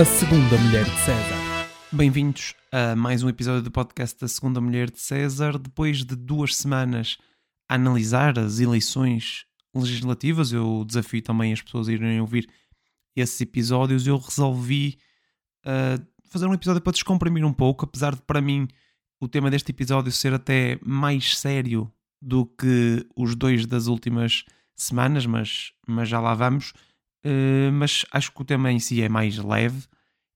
A 0.00 0.04
Segunda 0.06 0.56
Mulher 0.56 0.86
de 0.86 0.98
César. 1.00 1.68
Bem-vindos 1.92 2.54
a 2.72 2.96
mais 2.96 3.22
um 3.22 3.28
episódio 3.28 3.60
do 3.60 3.70
podcast 3.70 4.18
da 4.18 4.28
Segunda 4.28 4.58
Mulher 4.58 4.90
de 4.90 4.98
César. 4.98 5.58
Depois 5.58 5.98
de 6.06 6.16
duas 6.16 6.56
semanas 6.56 7.18
a 7.68 7.74
analisar 7.74 8.38
as 8.38 8.60
eleições 8.60 9.44
legislativas, 9.74 10.54
eu 10.54 10.86
desafio 10.86 11.20
também 11.20 11.52
as 11.52 11.60
pessoas 11.60 11.86
a 11.86 11.92
irem 11.92 12.18
ouvir 12.18 12.48
esses 13.14 13.38
episódios. 13.42 14.06
Eu 14.06 14.16
resolvi 14.16 14.96
uh, 15.66 16.02
fazer 16.30 16.46
um 16.46 16.54
episódio 16.54 16.80
para 16.80 16.94
descomprimir 16.94 17.44
um 17.44 17.52
pouco, 17.52 17.84
apesar 17.84 18.14
de 18.14 18.22
para 18.22 18.40
mim 18.40 18.68
o 19.20 19.28
tema 19.28 19.50
deste 19.50 19.68
episódio 19.68 20.10
ser 20.10 20.32
até 20.32 20.78
mais 20.82 21.36
sério 21.36 21.92
do 22.22 22.46
que 22.46 23.06
os 23.14 23.34
dois 23.34 23.66
das 23.66 23.86
últimas 23.86 24.46
semanas, 24.74 25.26
mas, 25.26 25.74
mas 25.86 26.08
já 26.08 26.20
lá 26.20 26.32
vamos. 26.32 26.72
Uh, 27.22 27.70
mas 27.74 28.06
acho 28.10 28.32
que 28.32 28.40
o 28.40 28.46
tema 28.46 28.72
em 28.72 28.78
si 28.78 29.02
é 29.02 29.08
mais 29.10 29.36
leve 29.36 29.90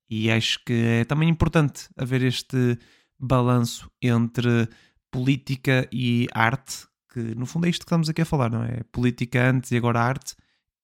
e 0.09 0.31
acho 0.31 0.63
que 0.65 0.73
é 0.73 1.05
também 1.05 1.29
importante 1.29 1.89
haver 1.97 2.23
este 2.23 2.79
balanço 3.19 3.91
entre 4.03 4.69
política 5.11 5.89
e 5.93 6.27
arte, 6.35 6.87
que 7.13 7.21
no 7.21 7.47
fundo 7.47 7.67
é 7.67 7.71
isto 7.71 7.81
que 7.81 7.87
estamos 7.87 8.09
aqui 8.09 8.23
a 8.23 8.27
falar, 8.27 8.51
não 8.51 8.65
é? 8.65 8.83
Política 8.91 9.49
antes 9.49 9.71
e 9.71 9.77
agora 9.77 10.01
arte. 10.01 10.35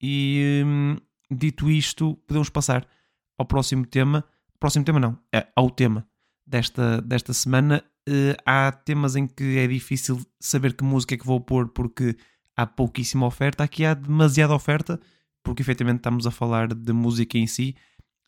E 0.01 0.63
hum, 0.65 0.97
dito 1.31 1.71
isto, 1.71 2.15
podemos 2.27 2.49
passar 2.49 2.87
ao 3.37 3.45
próximo 3.45 3.85
tema. 3.85 4.25
Próximo 4.59 4.85
tema 4.85 5.01
não, 5.01 5.19
é 5.35 5.47
ao 5.57 5.71
tema 5.71 6.07
desta, 6.47 7.01
desta 7.03 7.33
semana. 7.33 7.85
Uh, 8.09 8.35
há 8.47 8.73
temas 8.73 9.17
em 9.17 9.27
que 9.27 9.59
é 9.59 9.67
difícil 9.67 10.21
saber 10.39 10.75
que 10.75 10.85
música 10.85 11.15
é 11.15 11.19
que 11.19 11.27
vou 11.27 11.41
pôr 11.41 11.69
porque 11.69 12.17
há 12.57 12.67
pouquíssima 12.67 13.27
oferta. 13.27 13.65
Aqui 13.65 13.85
há 13.85 13.95
demasiada 13.95 14.55
oferta 14.55 15.01
porque 15.43 15.63
efetivamente 15.63 15.99
estamos 15.99 16.27
a 16.27 16.31
falar 16.31 16.73
de 16.75 16.93
música 16.93 17.39
em 17.39 17.47
si. 17.47 17.75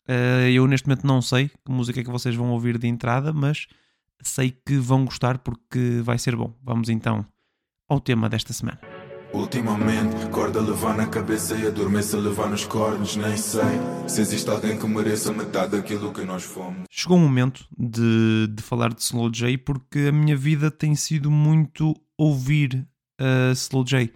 Uh, 0.07 0.49
eu 0.51 0.67
neste 0.67 0.87
momento 0.87 1.07
não 1.07 1.21
sei 1.21 1.49
que 1.49 1.71
música 1.71 2.01
é 2.01 2.03
que 2.03 2.11
vocês 2.11 2.35
vão 2.35 2.51
ouvir 2.51 2.77
de 2.77 2.87
entrada, 2.87 3.31
mas 3.31 3.67
sei 4.21 4.51
que 4.51 4.75
vão 4.75 5.05
gostar 5.05 5.37
porque 5.39 6.01
vai 6.03 6.17
ser 6.17 6.35
bom. 6.35 6.53
Vamos 6.61 6.89
então 6.89 7.25
ao 7.87 7.99
tema 7.99 8.29
desta 8.29 8.53
semana. 8.53 8.79
Ultimamente, 9.33 10.29
corda 10.29 10.61
levar 10.61 10.95
na 10.95 11.07
cabeça 11.07 11.55
e 11.55 11.65
adormeça 11.65 12.17
levar 12.17 12.49
nos 12.51 12.65
cornos. 12.65 13.15
Nem 13.15 13.35
sei 13.35 13.63
se 14.07 14.21
existe 14.21 14.47
alguém 14.47 14.77
que 14.77 14.85
mereça 14.85 15.33
metade 15.33 15.71
daquilo 15.75 16.13
que 16.13 16.23
nós 16.23 16.43
fomos. 16.43 16.83
Chegou 16.89 17.17
o 17.17 17.19
momento 17.19 17.65
de, 17.75 18.47
de 18.53 18.61
falar 18.61 18.93
de 18.93 19.01
Slow 19.01 19.31
J 19.31 19.57
porque 19.57 20.07
a 20.09 20.11
minha 20.11 20.37
vida 20.37 20.69
tem 20.69 20.93
sido 20.93 21.31
muito 21.31 21.95
ouvir 22.15 22.87
uh, 23.19 23.51
Slow 23.53 23.83
J 23.83 24.13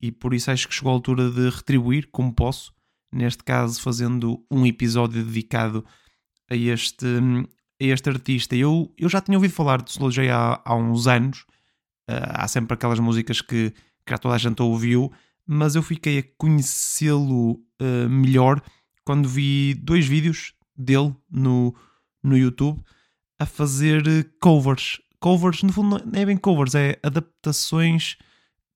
e 0.00 0.10
por 0.10 0.32
isso 0.32 0.50
acho 0.50 0.66
que 0.66 0.74
chegou 0.74 0.90
a 0.90 0.94
altura 0.94 1.30
de 1.30 1.50
retribuir 1.50 2.08
como 2.10 2.32
posso. 2.32 2.72
Neste 3.14 3.44
caso, 3.44 3.80
fazendo 3.80 4.44
um 4.50 4.66
episódio 4.66 5.24
dedicado 5.24 5.84
a 6.50 6.56
este, 6.56 7.06
a 7.80 7.84
este 7.84 8.08
artista. 8.10 8.56
Eu, 8.56 8.92
eu 8.98 9.08
já 9.08 9.20
tinha 9.20 9.38
ouvido 9.38 9.54
falar 9.54 9.82
de 9.82 9.92
J 9.92 10.30
há, 10.30 10.60
há 10.64 10.74
uns 10.74 11.06
anos. 11.06 11.46
Uh, 12.10 12.34
há 12.34 12.48
sempre 12.48 12.74
aquelas 12.74 12.98
músicas 12.98 13.40
que 13.40 13.72
que 14.04 14.12
já 14.12 14.18
toda 14.18 14.34
a 14.34 14.38
gente 14.38 14.62
ouviu, 14.62 15.12
mas 15.46 15.74
eu 15.74 15.82
fiquei 15.82 16.18
a 16.18 16.24
conhecê-lo 16.36 17.52
uh, 17.52 18.08
melhor 18.08 18.62
quando 19.04 19.28
vi 19.28 19.74
dois 19.74 20.06
vídeos 20.06 20.54
dele 20.76 21.14
no, 21.30 21.74
no 22.22 22.36
YouTube 22.36 22.82
a 23.38 23.46
fazer 23.46 24.02
covers. 24.40 25.00
Covers, 25.20 25.62
no 25.62 25.72
fundo, 25.72 26.02
não 26.04 26.20
é 26.20 26.26
bem 26.26 26.36
covers, 26.36 26.74
é 26.74 26.98
adaptações. 27.02 28.16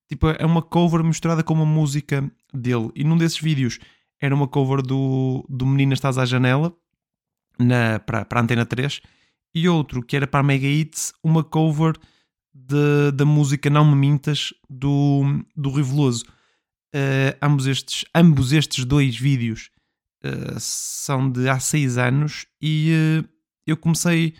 Tipo, 0.08 0.28
é 0.30 0.44
uma 0.46 0.62
cover 0.62 1.04
misturada 1.04 1.42
com 1.42 1.52
uma 1.52 1.66
música 1.66 2.30
dele. 2.52 2.90
E 2.94 3.04
num 3.04 3.18
desses 3.18 3.38
vídeos 3.38 3.78
era 4.20 4.34
uma 4.34 4.48
cover 4.48 4.82
do, 4.82 5.44
do 5.48 5.66
Menina 5.66 5.94
Estás 5.94 6.18
à 6.18 6.24
Janela 6.24 6.74
na, 7.58 7.98
para, 8.00 8.24
para 8.24 8.40
a 8.40 8.42
Antena 8.42 8.66
3 8.66 9.00
e 9.54 9.68
outro 9.68 10.02
que 10.02 10.16
era 10.16 10.26
para 10.26 10.40
a 10.40 10.42
Mega 10.42 10.66
Hits, 10.66 11.12
uma 11.22 11.42
cover 11.42 11.94
de, 12.54 13.12
da 13.12 13.24
música 13.24 13.70
Não 13.70 13.84
Me 13.84 13.96
Mintas 13.96 14.52
do, 14.68 15.22
do 15.56 15.70
Riveloso. 15.70 16.24
Uh, 16.94 17.36
ambos, 17.42 17.66
estes, 17.66 18.04
ambos 18.14 18.52
estes 18.52 18.84
dois 18.84 19.16
vídeos 19.16 19.70
uh, 20.24 20.58
são 20.58 21.30
de 21.30 21.48
há 21.48 21.60
seis 21.60 21.98
anos 21.98 22.46
e 22.60 23.22
uh, 23.22 23.28
eu 23.66 23.76
comecei. 23.76 24.34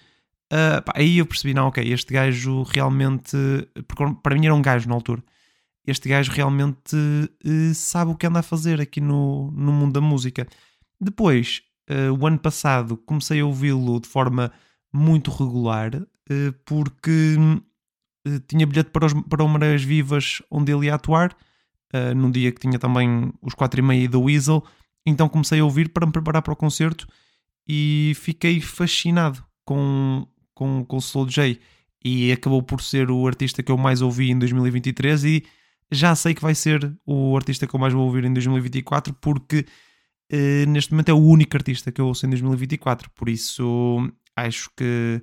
Pá, 0.50 0.94
aí 0.96 1.18
eu 1.18 1.26
percebi, 1.26 1.52
não, 1.52 1.68
ok, 1.68 1.92
este 1.92 2.14
gajo 2.14 2.62
realmente. 2.62 3.36
Para 4.22 4.34
mim 4.34 4.46
era 4.46 4.54
um 4.54 4.62
gajo 4.62 4.88
na 4.88 4.94
altura. 4.94 5.22
Este 5.90 6.08
gajo 6.08 6.30
realmente 6.32 6.96
sabe 7.74 8.10
o 8.10 8.14
que 8.14 8.26
anda 8.26 8.40
a 8.40 8.42
fazer 8.42 8.80
aqui 8.80 9.00
no, 9.00 9.50
no 9.52 9.72
mundo 9.72 9.94
da 9.94 10.00
música. 10.00 10.46
Depois, 11.00 11.62
o 12.18 12.26
ano 12.26 12.38
passado, 12.38 12.96
comecei 12.96 13.40
a 13.40 13.46
ouvi-lo 13.46 14.00
de 14.00 14.08
forma 14.08 14.52
muito 14.92 15.30
regular, 15.30 15.92
porque 16.66 17.36
eh, 18.28 18.40
tinha 18.46 18.66
bilhete 18.66 18.90
para, 18.90 19.06
os, 19.06 19.12
para 19.12 19.42
o 19.42 19.48
Marés 19.48 19.82
Vivas, 19.82 20.42
onde 20.50 20.72
ele 20.72 20.86
ia 20.86 20.94
atuar, 20.94 21.36
uh, 21.94 22.14
num 22.14 22.30
dia 22.30 22.52
que 22.52 22.60
tinha 22.60 22.78
também 22.78 23.32
os 23.42 23.54
4 23.54 23.80
e 23.80 23.82
meia 23.82 24.08
da 24.08 24.18
Weasel. 24.18 24.64
Então 25.06 25.28
comecei 25.28 25.60
a 25.60 25.64
ouvir 25.64 25.88
para 25.90 26.06
me 26.06 26.12
preparar 26.12 26.42
para 26.42 26.52
o 26.52 26.56
concerto 26.56 27.06
e 27.66 28.12
fiquei 28.16 28.60
fascinado 28.60 29.42
com, 29.64 30.26
com, 30.54 30.84
com 30.84 30.96
Slow 30.98 31.26
J. 31.26 31.58
E 32.04 32.30
acabou 32.30 32.62
por 32.62 32.80
ser 32.80 33.10
o 33.10 33.26
artista 33.26 33.62
que 33.62 33.72
eu 33.72 33.78
mais 33.78 34.02
ouvi 34.02 34.30
em 34.30 34.38
2023 34.38 35.24
e 35.24 35.44
já 35.90 36.14
sei 36.14 36.34
que 36.34 36.42
vai 36.42 36.54
ser 36.54 36.92
o 37.06 37.36
artista 37.36 37.66
que 37.66 37.74
eu 37.74 37.80
mais 37.80 37.92
vou 37.92 38.04
ouvir 38.04 38.24
em 38.24 38.32
2024 38.32 39.14
porque 39.14 39.64
uh, 40.32 40.70
neste 40.70 40.92
momento 40.92 41.08
é 41.08 41.14
o 41.14 41.18
único 41.18 41.56
artista 41.56 41.90
que 41.90 42.00
eu 42.00 42.06
ouço 42.06 42.26
em 42.26 42.30
2024. 42.30 43.10
Por 43.10 43.28
isso 43.28 44.10
acho 44.36 44.70
que 44.76 45.22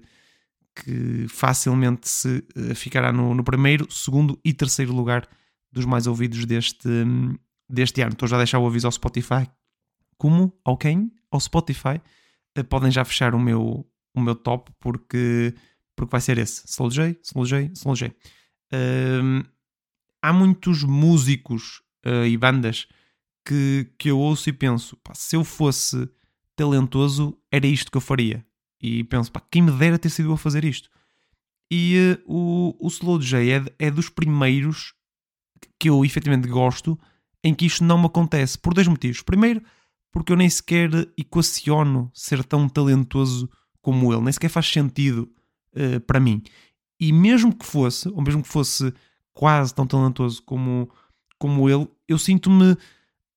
que 0.76 1.26
facilmente 1.30 2.10
se 2.10 2.44
eh, 2.56 2.76
ficará 2.76 3.12
no, 3.12 3.34
no, 3.34 3.44
primeiro, 3.44 3.90
segundo 3.90 4.38
e 4.44 4.54
terceiro 4.54 4.94
lugar 4.94 5.28
dos 5.72 5.86
mais 5.86 6.06
ouvidos 6.06 6.46
deste, 6.46 6.90
deste 7.70 8.02
ano. 8.02 8.12
Estou 8.12 8.28
já 8.28 8.36
a 8.36 8.40
deixar 8.40 8.60
o 8.60 8.68
aviso 8.68 8.88
ao 8.88 8.92
Spotify. 8.92 9.50
Como? 10.18 10.54
Ao 10.66 10.78
quem? 10.78 11.12
Ao 11.32 11.40
Spotify. 11.40 12.02
Eh, 12.56 12.64
podem 12.64 12.92
já 12.92 13.06
fechar 13.06 13.34
o 13.34 13.40
meu, 13.40 13.86
o 14.14 14.22
meu 14.22 14.36
top 14.36 14.72
porque, 14.80 15.54
porque 15.96 16.12
vai 16.12 16.22
ser 16.22 16.38
esse. 16.38 16.64
Slow 16.68 16.90
J, 16.90 17.18
Slow 17.24 17.46
J, 17.46 17.72
Slow 17.74 17.96
J. 17.96 18.14
Um, 18.74 19.44
há 20.26 20.34
muitos 20.34 20.84
músicos 20.84 21.84
uh, 22.04 22.26
e 22.26 22.36
bandas 22.36 22.88
que, 23.46 23.92
que 23.96 24.10
eu 24.10 24.18
ouço 24.18 24.50
e 24.50 24.54
penso, 24.54 24.98
pá, 24.98 25.14
se 25.14 25.36
eu 25.36 25.44
fosse 25.44 26.10
talentoso, 26.56 27.38
era 27.52 27.68
isto 27.68 27.92
que 27.92 27.98
eu 27.98 28.02
faria. 28.02 28.44
E 28.82 29.04
penso, 29.04 29.32
pá, 29.32 29.40
quem 29.52 29.62
me 29.62 29.72
dera 29.72 30.00
ter 30.00 30.10
sido 30.10 30.30
eu 30.30 30.34
a 30.34 30.38
fazer 30.38 30.66
isto. 30.66 30.90
E 31.70 32.18
uh, 32.18 32.24
o, 32.26 32.76
o 32.80 32.88
Slow 32.88 33.22
J 33.22 33.52
é, 33.52 33.64
é 33.78 33.92
dos 33.92 34.10
primeiros 34.10 34.96
que 35.80 35.90
eu 35.90 36.04
efetivamente 36.04 36.48
gosto 36.48 37.00
em 37.44 37.54
que 37.54 37.68
isto 37.68 37.84
não 37.84 38.00
me 38.00 38.08
acontece. 38.08 38.58
Por 38.58 38.74
dois 38.74 38.88
motivos. 38.88 39.22
Primeiro, 39.22 39.62
porque 40.12 40.32
eu 40.32 40.38
nem 40.38 40.50
sequer 40.50 40.90
equaciono 41.16 42.10
ser 42.16 42.44
tão 42.44 42.68
talentoso 42.68 43.48
como 43.80 44.12
ele. 44.12 44.24
Nem 44.24 44.34
sequer 44.34 44.50
faz 44.50 44.66
sentido 44.66 45.32
uh, 45.76 46.00
para 46.02 46.20
mim. 46.20 46.42
E 47.00 47.14
mesmo 47.14 47.56
que 47.56 47.66
fosse, 47.66 48.10
ou 48.10 48.24
mesmo 48.24 48.42
que 48.42 48.50
fosse 48.50 48.92
quase 49.36 49.76
tão 49.76 49.86
talentoso 49.86 50.42
como, 50.42 50.90
como 51.38 51.70
ele, 51.70 51.88
eu 52.08 52.18
sinto-me 52.18 52.76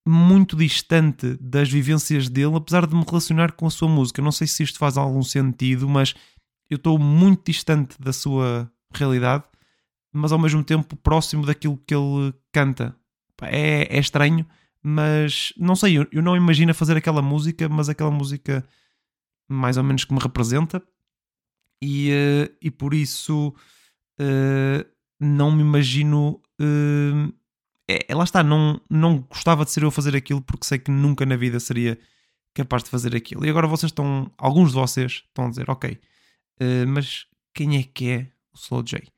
muito 0.07 0.57
distante 0.57 1.37
das 1.39 1.69
vivências 1.69 2.31
dele, 2.31 2.57
apesar 2.57 2.87
de 2.87 2.95
me 2.95 3.05
relacionar 3.05 3.53
com 3.53 3.67
a 3.67 3.71
sua 3.71 3.89
música. 3.89 4.23
Não 4.23 4.33
sei 4.33 4.47
se 4.47 4.63
isto 4.63 4.79
faz 4.79 4.97
algum 4.97 5.23
sentido, 5.23 5.87
mas 5.87 6.15
eu 6.71 6.77
estou 6.77 6.99
muito 6.99 7.51
distante 7.51 8.01
da 8.01 8.13
sua 8.13 8.73
realidade, 8.95 9.45
mas 10.11 10.33
ao 10.33 10.39
mesmo 10.39 10.65
tempo 10.65 10.97
próximo 10.97 11.45
daquilo 11.45 11.77
que 11.87 11.95
ele 11.95 12.33
canta. 12.51 12.97
É, 13.43 13.97
é 13.97 14.01
estranho, 14.01 14.47
mas 14.83 15.53
não 15.59 15.77
sei, 15.77 15.99
eu, 15.99 16.07
eu 16.11 16.23
não 16.23 16.37
imagino 16.37 16.73
fazer 16.73 16.97
aquela 16.97 17.21
música, 17.21 17.69
mas 17.69 17.89
aquela 17.89 18.11
música 18.11 18.65
mais 19.49 19.77
ou 19.77 19.85
menos 19.85 20.05
que 20.05 20.15
me 20.15 20.21
representa, 20.21 20.83
e, 21.83 22.11
uh, 22.11 22.57
e 22.61 22.71
por 22.71 22.93
isso 22.93 23.55
uh, 24.21 24.98
não 25.21 25.51
me 25.51 25.63
imagino. 25.63 26.41
Uh, 26.61 27.33
é, 27.89 28.15
lá 28.15 28.25
está, 28.25 28.43
não, 28.43 28.81
não 28.91 29.19
gostava 29.21 29.65
de 29.65 29.71
ser 29.71 29.83
eu 29.83 29.89
a 29.89 29.93
fazer 29.93 30.15
aquilo 30.15 30.43
porque 30.43 30.67
sei 30.67 30.79
que 30.79 30.91
nunca 30.91 31.25
na 31.25 31.37
vida 31.37 31.59
seria 31.59 31.99
capaz 32.55 32.85
de 32.85 32.91
fazer 32.91 33.17
aquilo. 33.17 33.47
E 33.47 33.51
agora 33.51 33.67
vocês 33.67 33.91
estão, 33.91 34.31
alguns 34.37 34.71
de 34.71 34.75
vocês 34.75 35.25
estão 35.27 35.47
a 35.47 35.51
dizer, 35.51 35.71
ok, 35.71 35.93
uh, 35.93 36.89
mas 36.89 37.27
quem 37.55 37.79
é 37.79 37.83
que 37.83 38.11
é 38.11 38.29
o 38.53 38.59
Slow 38.59 38.83
J? 38.83 39.09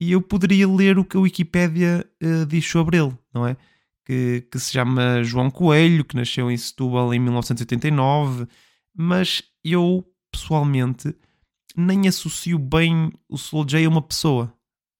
E 0.00 0.12
eu 0.12 0.20
poderia 0.20 0.68
ler 0.68 0.98
o 0.98 1.04
que 1.04 1.16
a 1.16 1.20
Wikipédia 1.20 2.04
uh, 2.22 2.44
diz 2.46 2.68
sobre 2.68 2.98
ele, 2.98 3.16
não 3.32 3.46
é? 3.46 3.56
Que, 4.04 4.46
que 4.50 4.58
se 4.58 4.72
chama 4.72 5.22
João 5.22 5.48
Coelho, 5.48 6.04
que 6.04 6.16
nasceu 6.16 6.50
em 6.50 6.56
Setúbal 6.56 7.14
em 7.14 7.20
1989, 7.20 8.48
mas 8.94 9.42
eu, 9.64 10.04
pessoalmente, 10.30 11.14
nem 11.76 12.08
associo 12.08 12.58
bem 12.58 13.12
o 13.28 13.36
Slow 13.36 13.64
J 13.64 13.86
a 13.86 13.88
uma 13.88 14.02
pessoa 14.02 14.52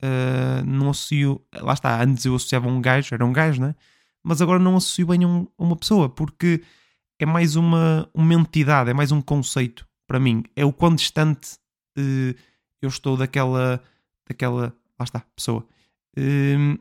uh, 0.03 0.65
não 0.65 0.91
associo. 0.91 1.41
Lá 1.55 1.75
está, 1.75 2.03
antes 2.03 2.25
eu 2.25 2.35
associava 2.35 2.69
um 2.69 2.81
gajo, 2.81 3.15
era 3.15 3.25
um 3.25 3.33
gajo, 3.33 3.63
né? 3.63 3.75
Mas 4.23 4.41
agora 4.41 4.59
não 4.59 4.77
associo 4.77 5.07
bem 5.07 5.25
a, 5.25 5.29
um, 5.29 5.47
uma 5.59 5.77
pessoa, 5.77 6.09
porque 6.09 6.63
é 7.19 7.27
mais 7.27 7.57
uma, 7.57 8.09
uma 8.15 8.35
entidade, 8.35 8.91
é 8.91 8.95
mais 8.95 9.13
um 9.13 9.21
conceito 9.21 9.87
para 10.07 10.21
mim. 10.21 10.45
É 10.57 10.65
o 10.65 10.73
quão 10.73 10.95
distante 10.95 11.57
uh, 11.99 12.35
eu 12.81 12.89
estou 12.89 13.17
daquela, 13.17 13.83
daquela, 14.29 14.75
lá 14.99 15.05
está, 15.05 15.21
pessoa. 15.37 15.67
Uh, 16.19 16.79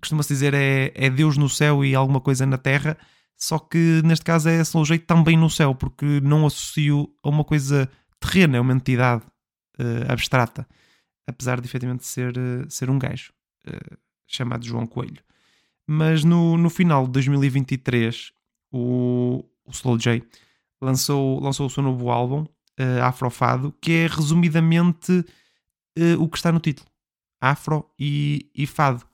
Costuma-se 0.00 0.28
dizer 0.28 0.54
é, 0.54 0.92
é 0.94 1.10
Deus 1.10 1.36
no 1.36 1.48
céu 1.48 1.84
e 1.84 1.94
alguma 1.94 2.20
coisa 2.20 2.44
na 2.46 2.58
terra, 2.58 2.96
só 3.36 3.58
que 3.58 4.02
neste 4.04 4.24
caso 4.24 4.48
é 4.48 4.60
slow 4.60 4.84
jeito 4.84 5.06
também 5.06 5.36
no 5.36 5.50
céu, 5.50 5.74
porque 5.74 6.20
não 6.22 6.46
associo 6.46 7.08
a 7.22 7.28
uma 7.28 7.44
coisa 7.44 7.88
terrena, 8.20 8.56
é 8.56 8.60
uma 8.60 8.72
entidade 8.72 9.22
uh, 9.78 10.12
abstrata, 10.12 10.66
apesar 11.26 11.60
de 11.60 11.66
efetivamente 11.66 12.06
ser, 12.06 12.36
uh, 12.36 12.70
ser 12.70 12.90
um 12.90 12.98
gajo 12.98 13.32
uh, 13.66 13.96
chamado 14.26 14.64
João 14.64 14.86
Coelho. 14.86 15.22
Mas 15.86 16.24
no, 16.24 16.56
no 16.56 16.70
final 16.70 17.06
de 17.06 17.12
2023, 17.12 18.32
o, 18.72 19.44
o 19.64 19.70
Slow 19.70 19.98
J 19.98 20.22
lançou, 20.80 21.40
lançou 21.40 21.66
o 21.66 21.70
seu 21.70 21.82
novo 21.82 22.10
álbum, 22.10 22.42
uh, 22.42 23.02
Afrofado, 23.02 23.74
que 23.80 23.92
é 23.92 24.06
resumidamente 24.06 25.24
o 26.18 26.28
que 26.28 26.36
está 26.36 26.50
no 26.50 26.58
título: 26.58 26.88
Afro 27.40 27.88
e, 27.96 28.50
e 28.52 28.66
Fado. 28.66 29.04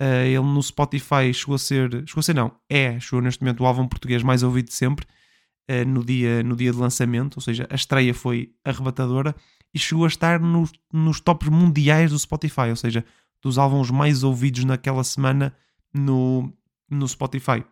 Uh, 0.00 0.26
ele 0.26 0.40
no 0.40 0.60
Spotify 0.60 1.32
chegou 1.32 1.54
a 1.54 1.58
ser, 1.58 1.88
chegou 2.06 2.18
a 2.18 2.22
ser 2.22 2.34
não, 2.34 2.50
é, 2.68 2.98
chegou 2.98 3.20
neste 3.20 3.40
momento 3.42 3.62
o 3.62 3.66
álbum 3.66 3.86
português 3.86 4.24
mais 4.24 4.42
ouvido 4.42 4.66
de 4.66 4.74
sempre 4.74 5.06
uh, 5.70 5.88
no, 5.88 6.04
dia, 6.04 6.42
no 6.42 6.56
dia 6.56 6.72
de 6.72 6.78
lançamento, 6.78 7.36
ou 7.36 7.40
seja, 7.40 7.66
a 7.70 7.74
estreia 7.76 8.12
foi 8.12 8.52
arrebatadora 8.64 9.36
e 9.74 9.78
chegou 9.78 10.04
a 10.04 10.08
estar 10.08 10.40
nos, 10.40 10.72
nos 10.92 11.20
tops 11.20 11.48
mundiais 11.48 12.12
do 12.12 12.18
Spotify, 12.18 12.70
ou 12.70 12.76
seja, 12.76 13.04
dos 13.42 13.58
álbuns 13.58 13.90
mais 13.90 14.22
ouvidos 14.22 14.64
naquela 14.64 15.02
semana 15.02 15.54
no, 15.92 16.52
no 16.88 17.08
Spotify. 17.08 17.64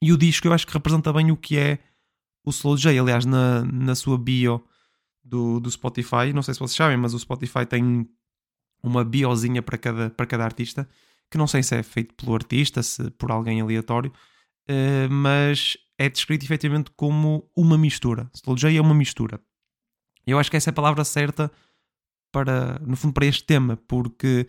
E 0.00 0.12
o 0.12 0.18
disco 0.18 0.48
eu 0.48 0.52
acho 0.52 0.66
que 0.66 0.72
representa 0.72 1.12
bem 1.12 1.30
o 1.30 1.36
que 1.36 1.56
é 1.56 1.78
o 2.44 2.50
Slow 2.50 2.76
J, 2.76 2.98
aliás, 2.98 3.24
na, 3.24 3.64
na 3.64 3.94
sua 3.94 4.18
bio 4.18 4.64
do, 5.22 5.60
do 5.60 5.70
Spotify, 5.70 6.32
não 6.34 6.42
sei 6.42 6.54
se 6.54 6.60
vocês 6.60 6.76
sabem, 6.76 6.96
mas 6.96 7.14
o 7.14 7.18
Spotify 7.18 7.64
tem 7.64 8.08
uma 8.82 9.04
biozinha 9.04 9.62
para 9.62 9.78
cada, 9.78 10.10
para 10.10 10.26
cada 10.26 10.44
artista 10.44 10.88
que 11.30 11.38
não 11.38 11.46
sei 11.46 11.62
se 11.62 11.74
é 11.74 11.82
feito 11.82 12.14
pelo 12.14 12.34
artista, 12.34 12.82
se 12.82 13.10
por 13.12 13.30
alguém 13.30 13.60
aleatório, 13.60 14.12
uh, 14.68 15.10
mas 15.10 15.78
é 15.96 16.10
descrito 16.10 16.44
efetivamente 16.44 16.90
como 16.94 17.50
uma 17.56 17.78
mistura. 17.78 18.30
Slow 18.34 18.56
J 18.56 18.76
é 18.76 18.80
uma 18.80 18.94
mistura. 18.94 19.40
Eu 20.26 20.38
acho 20.38 20.50
que 20.50 20.56
essa 20.56 20.70
é 20.70 20.72
a 20.72 20.74
palavra 20.74 21.04
certa 21.04 21.50
para, 22.32 22.78
no 22.80 22.96
fundo, 22.96 23.12
para 23.12 23.26
este 23.26 23.44
tema, 23.44 23.76
porque 23.86 24.46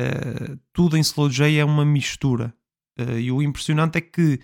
uh, 0.00 0.58
tudo 0.72 0.96
em 0.96 1.00
Slow 1.00 1.28
J 1.28 1.58
é 1.58 1.64
uma 1.64 1.84
mistura. 1.84 2.54
Uh, 2.98 3.18
e 3.18 3.32
o 3.32 3.42
impressionante 3.42 3.98
é 3.98 4.00
que 4.00 4.40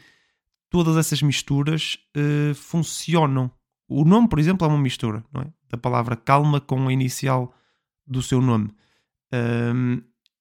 todas 0.68 0.96
essas 0.96 1.22
misturas 1.22 1.96
uh, 2.16 2.54
funcionam. 2.54 3.50
O 3.88 4.04
nome, 4.04 4.28
por 4.28 4.38
exemplo, 4.38 4.66
é 4.66 4.70
uma 4.70 4.78
mistura, 4.78 5.24
não 5.32 5.42
é? 5.42 5.52
Da 5.70 5.78
palavra 5.78 6.16
calma 6.16 6.60
com 6.60 6.88
a 6.88 6.92
inicial 6.92 7.54
do 8.06 8.22
seu 8.22 8.40
nome. 8.40 8.70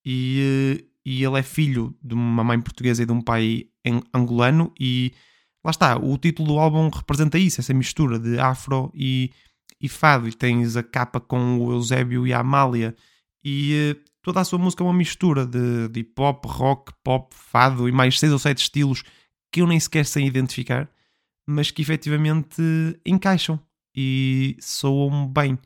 e, 0.06 0.86
e 1.06 1.24
ele 1.24 1.40
é 1.40 1.44
filho 1.44 1.96
de 2.02 2.14
uma 2.14 2.44
mãe 2.44 2.60
portuguesa 2.60 3.04
e 3.04 3.06
de 3.06 3.12
um 3.12 3.22
pai 3.22 3.68
angolano 4.14 4.74
e 4.80 5.14
lá 5.64 5.72
está, 5.72 5.98
o 5.98 6.18
título 6.18 6.50
do 6.50 6.60
álbum 6.60 6.90
representa 6.90 7.38
isso, 7.38 7.62
essa 7.62 7.74
mistura 7.74 8.20
de 8.20 8.40
afro 8.40 8.92
e, 8.94 9.32
e 9.82 9.90
fado, 9.90 10.28
e 10.28 10.34
tens 10.34 10.78
a 10.78 10.84
capa 10.84 11.20
com 11.20 11.58
o 11.58 11.72
Eusébio 11.72 12.28
e 12.28 12.34
a 12.34 12.40
Amália 12.40 12.96
e 13.44 13.94
uh, 13.96 14.12
toda 14.22 14.40
a 14.40 14.44
sua 14.44 14.60
música 14.60 14.84
é 14.84 14.86
uma 14.86 14.94
mistura 14.94 15.46
de, 15.46 15.88
de 15.90 16.02
hip 16.02 16.14
hop, 16.22 16.46
rock, 16.46 16.94
pop, 17.04 17.34
fado 17.36 17.90
e 17.90 17.92
mais 17.92 18.20
seis 18.20 18.32
ou 18.32 18.40
sete 18.40 18.60
estilos 18.60 19.04
que 19.52 19.62
eu 19.62 19.68
nem 19.68 19.80
sequer 19.80 20.06
sei 20.06 20.26
identificar, 20.26 20.90
mas 21.46 21.72
que 21.72 21.82
efetivamente 21.82 22.62
encaixam 23.06 23.60
e 23.96 24.56
soam 24.62 25.28
bem. 25.28 25.58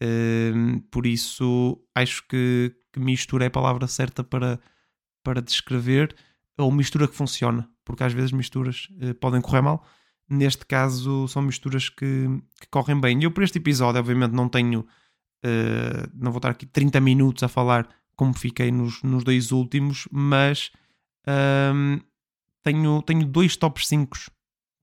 Uh, 0.00 0.80
por 0.90 1.06
isso 1.06 1.78
acho 1.94 2.26
que 2.26 2.74
que 2.92 3.00
mistura 3.00 3.44
é 3.44 3.48
a 3.48 3.50
palavra 3.50 3.86
certa 3.86 4.22
para, 4.22 4.60
para 5.22 5.40
descrever, 5.40 6.14
ou 6.58 6.70
mistura 6.70 7.08
que 7.08 7.16
funciona, 7.16 7.68
porque 7.84 8.04
às 8.04 8.12
vezes 8.12 8.32
misturas 8.32 8.88
uh, 9.00 9.14
podem 9.14 9.40
correr 9.40 9.62
mal. 9.62 9.84
Neste 10.32 10.64
caso, 10.64 11.28
são 11.28 11.42
misturas 11.42 11.90
que, 11.90 12.26
que 12.58 12.66
correm 12.70 12.98
bem. 12.98 13.20
E 13.20 13.24
eu, 13.24 13.30
por 13.30 13.42
este 13.42 13.58
episódio, 13.58 14.00
obviamente, 14.00 14.32
não 14.32 14.48
tenho. 14.48 14.80
Uh, 15.44 16.08
não 16.14 16.32
vou 16.32 16.38
estar 16.38 16.50
aqui 16.50 16.64
30 16.64 17.00
minutos 17.00 17.42
a 17.42 17.48
falar 17.48 17.86
como 18.16 18.32
fiquei 18.32 18.70
nos, 18.70 19.02
nos 19.02 19.24
dois 19.24 19.52
últimos, 19.52 20.08
mas 20.10 20.70
um, 21.74 21.98
tenho, 22.62 23.02
tenho 23.02 23.26
dois 23.26 23.56
top 23.56 23.84
5 23.84 24.16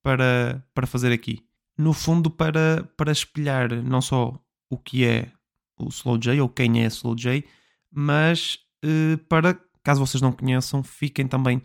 para, 0.03 0.63
para 0.73 0.85
fazer 0.85 1.11
aqui. 1.11 1.43
No 1.77 1.93
fundo, 1.93 2.29
para, 2.29 2.83
para 2.95 3.11
espelhar 3.11 3.71
não 3.81 4.01
só 4.01 4.39
o 4.69 4.77
que 4.77 5.05
é 5.05 5.31
o 5.79 5.87
Slow 5.87 6.17
J 6.17 6.39
ou 6.41 6.49
quem 6.49 6.83
é 6.83 6.87
Slow 6.87 7.15
J, 7.15 7.43
mas 7.91 8.59
uh, 8.85 9.17
para, 9.29 9.59
caso 9.81 10.05
vocês 10.05 10.21
não 10.21 10.31
conheçam, 10.31 10.83
fiquem 10.83 11.27
também 11.27 11.57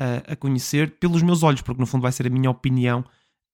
uh, 0.00 0.32
a 0.32 0.36
conhecer 0.36 0.98
pelos 0.98 1.22
meus 1.22 1.42
olhos, 1.42 1.60
porque 1.60 1.80
no 1.80 1.86
fundo 1.86 2.02
vai 2.02 2.12
ser 2.12 2.26
a 2.26 2.30
minha 2.30 2.50
opinião, 2.50 3.04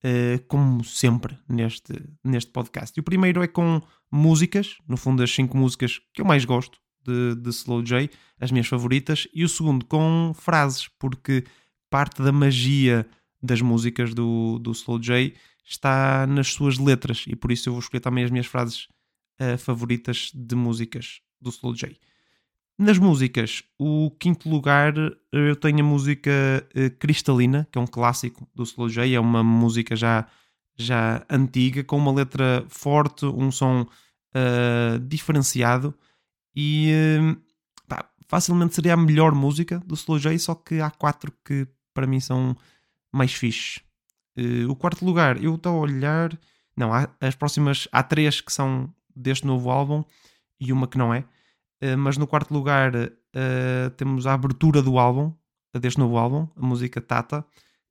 uh, 0.04 0.44
como 0.46 0.84
sempre, 0.84 1.38
neste, 1.48 1.92
neste 2.24 2.50
podcast. 2.50 2.96
E 2.96 3.00
o 3.00 3.04
primeiro 3.04 3.42
é 3.42 3.46
com 3.46 3.80
músicas, 4.10 4.76
no 4.88 4.96
fundo, 4.96 5.22
as 5.22 5.30
cinco 5.30 5.56
músicas 5.56 6.00
que 6.12 6.20
eu 6.20 6.26
mais 6.26 6.44
gosto 6.44 6.78
de, 7.04 7.34
de 7.36 7.50
Slow 7.50 7.82
J, 7.82 8.10
as 8.40 8.50
minhas 8.50 8.66
favoritas, 8.66 9.26
e 9.32 9.44
o 9.44 9.48
segundo 9.48 9.84
com 9.86 10.32
frases, 10.34 10.88
porque 10.98 11.44
parte 11.90 12.22
da 12.22 12.32
magia 12.32 13.06
das 13.42 13.60
músicas 13.60 14.14
do, 14.14 14.58
do 14.58 14.72
Slow 14.72 15.00
J 15.00 15.34
está 15.64 16.26
nas 16.26 16.48
suas 16.48 16.78
letras, 16.78 17.24
e 17.26 17.36
por 17.36 17.52
isso 17.52 17.68
eu 17.68 17.72
vou 17.72 17.80
escolher 17.80 18.00
também 18.00 18.24
as 18.24 18.30
minhas 18.30 18.46
frases 18.46 18.88
uh, 19.40 19.58
favoritas 19.58 20.30
de 20.34 20.54
músicas 20.54 21.20
do 21.40 21.50
Slow 21.50 21.74
J. 21.74 21.98
Nas 22.82 22.98
músicas, 22.98 23.62
o 23.78 24.10
quinto 24.18 24.50
lugar 24.50 24.92
eu 25.30 25.54
tenho 25.54 25.78
a 25.78 25.88
música 25.88 26.32
uh, 26.74 26.90
Cristalina, 26.98 27.68
que 27.70 27.78
é 27.78 27.80
um 27.80 27.86
clássico 27.86 28.44
do 28.52 28.64
Slow 28.64 28.88
J, 28.88 29.14
é 29.14 29.20
uma 29.20 29.40
música 29.40 29.94
já, 29.94 30.26
já 30.76 31.24
antiga, 31.30 31.84
com 31.84 31.96
uma 31.96 32.10
letra 32.10 32.64
forte, 32.68 33.24
um 33.24 33.52
som 33.52 33.82
uh, 33.82 34.98
diferenciado 34.98 35.94
e 36.56 36.90
uh, 36.92 37.40
pá, 37.86 38.04
facilmente 38.26 38.74
seria 38.74 38.94
a 38.94 38.96
melhor 38.96 39.32
música 39.32 39.78
do 39.86 39.94
Slow 39.94 40.18
J, 40.18 40.36
só 40.40 40.56
que 40.56 40.80
há 40.80 40.90
quatro 40.90 41.32
que 41.44 41.68
para 41.94 42.04
mim 42.04 42.18
são 42.18 42.56
mais 43.12 43.32
fixes. 43.32 43.78
o 44.68 44.74
quarto 44.74 45.04
lugar, 45.04 45.40
eu 45.40 45.54
estou 45.54 45.76
a 45.76 45.80
olhar. 45.82 46.36
Não, 46.76 46.92
há, 46.92 47.08
as 47.20 47.36
próximas. 47.36 47.86
Há 47.92 48.02
três 48.02 48.40
que 48.40 48.52
são 48.52 48.92
deste 49.14 49.46
novo 49.46 49.70
álbum 49.70 50.02
e 50.58 50.72
uma 50.72 50.88
que 50.88 50.98
não 50.98 51.14
é. 51.14 51.24
Eh, 51.82 51.96
mas 51.96 52.16
no 52.16 52.28
quarto 52.28 52.54
lugar 52.54 52.94
uh, 52.94 53.90
temos 53.96 54.24
a 54.24 54.34
abertura 54.34 54.80
do 54.80 55.00
álbum, 55.00 55.34
deste 55.80 55.98
novo 55.98 56.16
álbum, 56.16 56.46
a 56.54 56.64
música 56.64 57.00
Tata, 57.00 57.44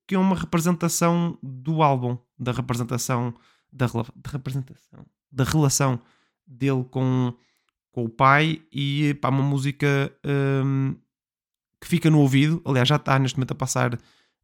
que 0.07 0.15
é 0.15 0.17
uma 0.17 0.35
representação 0.35 1.37
do 1.43 1.83
álbum, 1.83 2.17
da 2.39 2.53
representação 2.53 3.35
da, 3.69 3.87
representação, 4.31 5.05
da 5.29 5.43
relação 5.43 5.99
dele 6.47 6.85
com, 6.89 7.33
com 7.91 8.05
o 8.05 8.09
pai 8.09 8.61
e 8.71 9.13
pá, 9.15 9.27
uma 9.27 9.43
música 9.43 10.09
um, 10.25 10.29
ehm, 10.29 10.95
que 11.81 11.87
fica 11.87 12.09
no 12.09 12.19
ouvido. 12.19 12.61
Aliás, 12.63 12.87
já 12.87 12.95
está 12.95 13.19
neste 13.19 13.37
momento 13.37 13.51
a 13.51 13.55
passar 13.55 13.99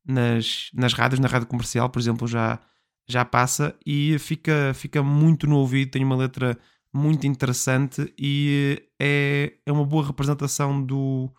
nas, 0.06 0.70
nas 0.74 0.94
rádios, 0.94 1.20
na 1.22 1.27
rádio 1.27 1.48
comercial, 1.48 1.89
por 1.89 2.00
exemplo, 2.00 2.27
já, 2.27 2.60
já 3.08 3.24
passa 3.24 3.74
e 3.86 4.18
fica, 4.20 4.74
fica 4.74 5.01
muito 5.01 5.48
no 5.48 5.58
ouvido. 5.58 5.92
Tem 5.92 6.04
uma 6.04 6.16
letra 6.18 6.58
muito 6.94 7.27
interessante 7.27 8.13
e 8.17 8.82
é, 9.00 9.53
é 9.65 9.72
uma 9.72 9.86
boa 9.86 10.06
representação 10.06 10.82
do, 10.84 11.29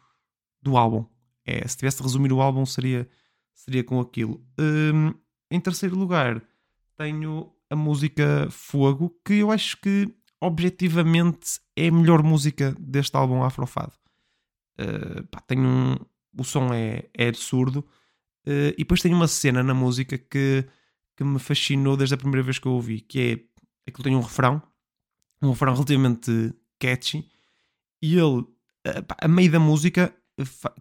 do 0.63 0.77
álbum. 0.77 1.05
É, 1.45 1.67
se 1.67 1.77
tivesse 1.77 1.99
de 1.99 2.03
resumir 2.03 2.33
o 2.33 2.41
álbum, 2.41 2.65
seria, 2.67 3.09
seria 3.55 3.83
com 3.83 4.01
aquilo. 4.01 4.45
Um, 4.59 5.15
em 5.51 5.61
terceiro 5.61 5.97
lugar, 5.97 6.43
tenho 6.97 7.51
a 7.71 7.77
música 7.77 8.49
Fogo, 8.51 9.19
que 9.25 9.35
eu 9.35 9.51
acho 9.51 9.81
que 9.81 10.15
objetivamente 10.41 11.61
é 11.75 11.89
a 11.89 11.93
melhor 11.93 12.23
música 12.23 12.75
deste 12.79 13.17
álbum 13.17 13.43
Afrofado. 13.43 13.93
Uh, 14.79 15.27
pá, 15.29 15.41
tem 15.41 15.59
um, 15.59 15.97
o 16.37 16.45
som 16.45 16.73
é, 16.73 17.09
é 17.15 17.29
absurdo. 17.29 17.81
Uh, 18.47 18.73
e 18.73 18.79
depois 18.79 19.03
tem 19.03 19.13
uma 19.13 19.27
cena 19.27 19.63
na 19.63 19.75
música 19.75 20.17
que, 20.17 20.65
que 21.17 21.25
me 21.25 21.39
fascinou 21.39 21.97
desde 21.97 22.15
a 22.15 22.19
primeira 22.19 22.43
vez 22.43 22.59
que 22.59 22.67
eu 22.67 22.73
ouvi, 22.73 23.01
que 23.01 23.21
é 23.21 23.91
aquilo 23.91 24.05
tem 24.05 24.15
um 24.15 24.21
refrão 24.21 24.63
um 25.43 25.51
refrão 25.51 25.73
relativamente 25.73 26.55
catchy, 26.79 27.29
e 28.01 28.19
ele, 28.19 28.45
a, 28.85 29.27
a 29.27 29.29
meio 29.29 29.51
da 29.51 29.61
música, 29.61 30.15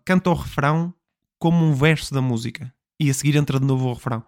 canta 0.05 0.29
o 0.29 0.33
refrão 0.33 0.93
como 1.39 1.63
um 1.65 1.73
verso 1.73 2.13
da 2.13 2.21
música, 2.21 2.73
e 2.99 3.09
a 3.09 3.13
seguir 3.13 3.35
entra 3.35 3.59
de 3.59 3.65
novo 3.65 3.87
o 3.87 3.93
refrão. 3.93 4.23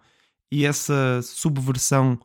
E 0.50 0.64
essa 0.64 1.20
subversão 1.22 2.18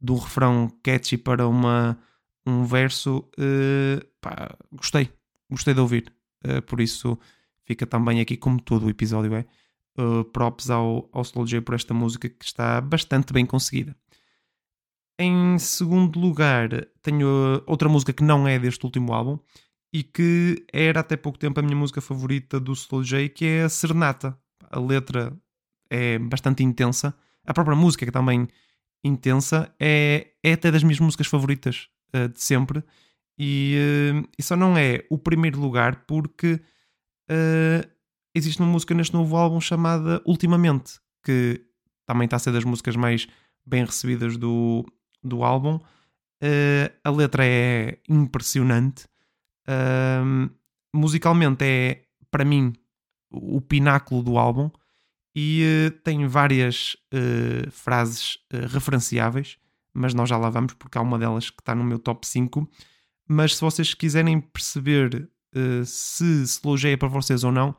do 0.00 0.16
refrão 0.16 0.70
catchy 0.82 1.16
para 1.16 1.46
uma, 1.46 1.98
um 2.46 2.64
verso, 2.64 3.18
uh, 3.38 4.04
pá, 4.20 4.56
gostei, 4.72 5.10
gostei 5.50 5.74
de 5.74 5.80
ouvir. 5.80 6.12
Uh, 6.44 6.62
por 6.62 6.80
isso 6.80 7.18
fica 7.64 7.86
também 7.86 8.20
aqui, 8.20 8.36
como 8.36 8.60
todo 8.60 8.86
o 8.86 8.90
episódio 8.90 9.34
é, 9.34 9.44
uh, 9.98 10.24
props 10.24 10.70
ao, 10.70 11.08
ao 11.12 11.22
Slow 11.22 11.46
J 11.46 11.60
por 11.60 11.74
esta 11.74 11.92
música 11.92 12.28
que 12.28 12.44
está 12.44 12.80
bastante 12.80 13.32
bem 13.32 13.44
conseguida. 13.44 13.96
Em 15.20 15.58
segundo 15.58 16.18
lugar, 16.18 16.68
tenho 17.02 17.62
outra 17.66 17.88
música 17.88 18.12
que 18.12 18.22
não 18.22 18.46
é 18.46 18.56
deste 18.56 18.84
último 18.84 19.12
álbum 19.12 19.36
e 19.92 20.04
que 20.04 20.64
era 20.72 21.00
até 21.00 21.16
pouco 21.16 21.38
tempo 21.38 21.58
a 21.58 21.62
minha 21.62 21.76
música 21.76 22.00
favorita 22.00 22.60
do 22.60 22.72
Slow 22.72 23.02
J, 23.02 23.28
que 23.28 23.44
é 23.44 23.62
a 23.64 23.68
Serenata. 23.68 24.38
A 24.70 24.78
letra 24.78 25.36
é 25.90 26.20
bastante 26.20 26.62
intensa, 26.62 27.12
a 27.44 27.52
própria 27.52 27.76
música 27.76 28.04
que 28.04 28.10
é 28.10 28.12
também 28.12 28.46
intensa, 29.02 29.74
é, 29.80 30.34
é 30.42 30.52
até 30.52 30.70
das 30.70 30.84
minhas 30.84 31.00
músicas 31.00 31.26
favoritas 31.26 31.88
uh, 32.14 32.28
de 32.28 32.40
sempre. 32.40 32.84
E, 33.36 33.76
uh, 34.14 34.28
e, 34.38 34.42
só 34.42 34.54
não 34.54 34.76
é 34.76 35.04
o 35.10 35.18
primeiro 35.18 35.58
lugar 35.60 36.04
porque 36.06 36.60
uh, 37.30 37.88
existe 38.34 38.60
uma 38.60 38.70
música 38.70 38.94
neste 38.94 39.14
novo 39.14 39.36
álbum 39.36 39.60
chamada 39.60 40.22
Ultimamente, 40.24 41.00
que 41.24 41.64
também 42.06 42.26
está 42.26 42.36
a 42.36 42.40
ser 42.40 42.52
das 42.52 42.64
músicas 42.64 42.94
mais 42.94 43.26
bem 43.66 43.84
recebidas 43.84 44.36
do, 44.36 44.84
do 45.22 45.44
álbum. 45.44 45.80
Uh, 46.42 46.92
a 47.02 47.10
letra 47.10 47.44
é 47.44 47.98
impressionante. 48.08 49.06
Uh, 49.68 50.50
musicalmente 50.94 51.64
é, 51.64 52.04
para 52.30 52.44
mim, 52.44 52.72
o 53.30 53.60
pináculo 53.60 54.22
do 54.22 54.38
álbum 54.38 54.70
e 55.34 55.62
uh, 55.86 55.90
tem 56.02 56.26
várias 56.26 56.96
uh, 57.12 57.70
frases 57.70 58.38
referenciáveis, 58.50 59.58
mas 59.92 60.14
nós 60.14 60.28
já 60.28 60.36
lá 60.36 60.48
vamos 60.48 60.74
porque 60.74 60.96
há 60.96 61.02
uma 61.02 61.18
delas 61.18 61.50
que 61.50 61.60
está 61.60 61.74
no 61.74 61.84
meu 61.84 61.98
top 61.98 62.26
5. 62.26 62.68
Mas 63.28 63.56
se 63.56 63.60
vocês 63.60 63.92
quiserem 63.92 64.40
perceber 64.40 65.28
se 65.84 66.42
Slow 66.44 66.76
J 66.76 66.92
é 66.92 66.96
para 66.96 67.08
vocês 67.08 67.42
ou 67.42 67.50
não, 67.50 67.74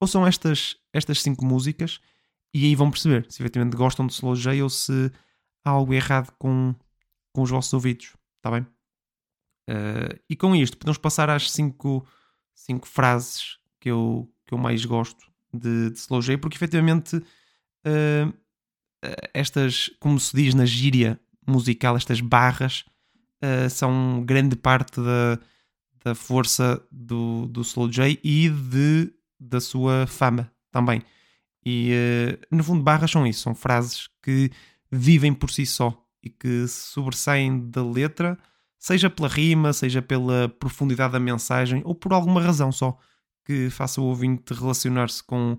ouçam 0.00 0.26
estas, 0.26 0.76
estas 0.92 1.22
cinco 1.22 1.44
músicas 1.44 2.00
e 2.52 2.66
aí 2.66 2.74
vão 2.74 2.90
perceber 2.90 3.26
se 3.28 3.42
efetivamente 3.42 3.76
gostam 3.76 4.06
de 4.06 4.12
Slow 4.12 4.36
J 4.36 4.62
ou 4.62 4.68
se 4.68 5.10
há 5.64 5.70
algo 5.70 5.94
errado 5.94 6.32
com, 6.38 6.74
com 7.32 7.42
os 7.42 7.50
vossos 7.50 7.72
ouvidos, 7.72 8.12
está 8.36 8.50
bem? 8.50 8.66
Uh, 9.68 10.20
e 10.28 10.36
com 10.36 10.54
isto, 10.54 10.76
podemos 10.76 10.98
passar 10.98 11.30
às 11.30 11.50
cinco, 11.50 12.06
cinco 12.54 12.86
frases 12.86 13.58
que 13.80 13.90
eu, 13.90 14.30
que 14.46 14.52
eu 14.52 14.58
mais 14.58 14.84
gosto 14.84 15.26
de, 15.52 15.90
de 15.90 15.98
Slow 15.98 16.20
J, 16.20 16.36
porque 16.36 16.56
efetivamente 16.56 17.16
uh, 17.16 18.34
estas, 19.32 19.90
como 20.00 20.20
se 20.20 20.36
diz 20.36 20.54
na 20.54 20.66
gíria 20.66 21.18
musical, 21.46 21.96
estas 21.96 22.20
barras 22.20 22.84
uh, 23.42 23.70
são 23.70 24.22
grande 24.24 24.56
parte 24.56 25.00
da, 25.00 25.38
da 26.04 26.14
força 26.14 26.86
do, 26.90 27.46
do 27.46 27.62
Slow 27.62 27.88
J 27.90 28.20
e 28.22 28.50
de, 28.50 29.12
da 29.40 29.60
sua 29.60 30.06
fama 30.06 30.52
também. 30.70 31.02
E 31.66 31.90
no 32.50 32.62
fundo, 32.62 32.82
barras 32.82 33.10
são 33.10 33.26
isso, 33.26 33.40
são 33.40 33.54
frases 33.54 34.10
que 34.22 34.50
vivem 34.94 35.34
por 35.34 35.50
si 35.50 35.66
só 35.66 36.00
e 36.22 36.30
que 36.30 36.66
sobressaem 36.68 37.70
da 37.70 37.84
letra, 37.84 38.38
seja 38.78 39.10
pela 39.10 39.28
rima, 39.28 39.72
seja 39.72 40.00
pela 40.00 40.48
profundidade 40.48 41.12
da 41.12 41.20
mensagem 41.20 41.82
ou 41.84 41.94
por 41.94 42.12
alguma 42.12 42.40
razão 42.40 42.72
só 42.72 42.98
que 43.44 43.68
faça 43.70 44.00
o 44.00 44.04
ouvinte 44.04 44.54
relacionar-se 44.54 45.22
com, 45.22 45.58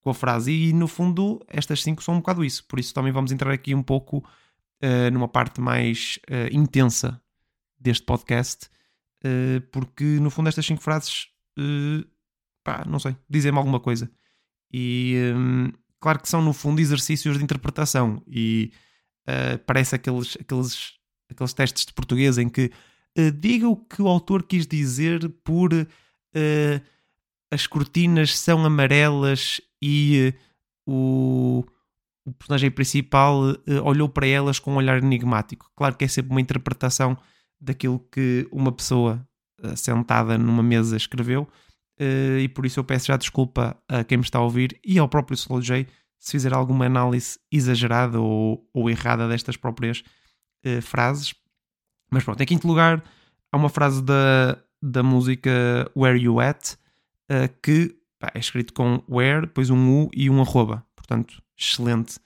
com 0.00 0.10
a 0.10 0.14
frase. 0.14 0.52
E 0.52 0.72
no 0.72 0.88
fundo, 0.88 1.40
estas 1.46 1.82
cinco 1.82 2.02
são 2.02 2.14
um 2.14 2.18
bocado 2.18 2.44
isso. 2.44 2.64
Por 2.66 2.80
isso 2.80 2.92
também 2.92 3.12
vamos 3.12 3.30
entrar 3.32 3.52
aqui 3.52 3.74
um 3.74 3.82
pouco 3.82 4.18
uh, 4.18 5.10
numa 5.12 5.28
parte 5.28 5.60
mais 5.60 6.18
uh, 6.28 6.54
intensa 6.54 7.20
deste 7.78 8.04
podcast, 8.04 8.66
uh, 9.24 9.60
porque 9.70 10.04
no 10.04 10.30
fundo 10.30 10.48
estas 10.48 10.66
cinco 10.66 10.82
frases, 10.82 11.28
pá, 12.64 12.84
não 12.86 12.98
sei, 12.98 13.16
dizem-me 13.28 13.58
alguma 13.58 13.80
coisa. 13.80 14.10
E 14.72 15.32
um, 15.34 15.72
claro 16.00 16.18
que 16.18 16.28
são 16.28 16.42
no 16.42 16.52
fundo 16.52 16.80
exercícios 16.80 17.38
de 17.38 17.44
interpretação 17.44 18.22
e 18.26 18.72
uh, 19.28 19.58
parece 19.66 19.94
aqueles, 19.94 20.36
aqueles, 20.40 20.94
aqueles 21.30 21.52
testes 21.52 21.86
de 21.86 21.92
português 21.92 22.38
em 22.38 22.48
que 22.48 22.72
uh, 23.18 23.30
diga 23.30 23.68
o 23.68 23.76
que 23.76 24.00
o 24.00 24.08
autor 24.08 24.42
quis 24.42 24.66
dizer 24.66 25.28
por 25.44 25.72
uh, 25.74 25.86
as 27.52 27.66
cortinas 27.66 28.38
são 28.38 28.64
amarelas 28.64 29.60
e 29.82 30.32
o, 30.86 31.64
o, 32.24 32.32
personagem 32.32 32.70
principal 32.70 33.40
olhou 33.84 34.08
para 34.08 34.26
elas 34.26 34.60
com 34.60 34.72
um 34.72 34.76
olhar 34.76 35.02
enigmático. 35.02 35.68
Claro 35.74 35.96
que 35.96 36.04
é 36.04 36.08
sempre 36.08 36.30
uma 36.30 36.40
interpretação 36.40 37.18
daquilo 37.60 37.98
que 38.12 38.46
uma 38.52 38.70
pessoa 38.70 39.26
sentada 39.74 40.38
numa 40.38 40.62
mesa 40.62 40.96
escreveu. 40.96 41.48
E 42.02 42.48
por 42.48 42.64
isso 42.64 42.80
eu 42.80 42.84
peço 42.84 43.08
já 43.08 43.16
desculpa 43.16 43.76
a 43.86 44.02
quem 44.02 44.18
me 44.18 44.24
está 44.24 44.38
a 44.38 44.42
ouvir 44.42 44.80
e 44.84 44.98
ao 44.98 45.08
próprio 45.08 45.34
Slow 45.34 45.60
J 45.60 45.86
se 46.20 46.32
fizer 46.32 46.52
alguma 46.52 46.84
análise 46.84 47.38
exagerada 47.50 48.20
ou, 48.20 48.68
ou 48.74 48.90
errada 48.90 49.26
destas 49.26 49.56
próprias 49.56 50.04
uh, 50.64 50.82
frases. 50.82 51.34
Mas 52.10 52.22
pronto, 52.22 52.40
em 52.40 52.46
quinto 52.46 52.68
lugar, 52.68 53.02
há 53.50 53.56
uma 53.56 53.70
frase 53.70 54.02
da, 54.02 54.58
da 54.82 55.02
música 55.02 55.90
Where 55.96 56.20
You 56.20 56.38
At 56.38 56.74
uh, 56.74 57.48
que 57.62 57.96
pá, 58.18 58.30
é 58.34 58.38
escrito 58.38 58.74
com 58.74 59.02
where, 59.08 59.46
depois 59.46 59.70
um 59.70 60.02
U 60.02 60.10
e 60.14 60.28
um 60.28 60.42
arroba. 60.42 60.84
Portanto, 60.94 61.42
excelente 61.56 62.18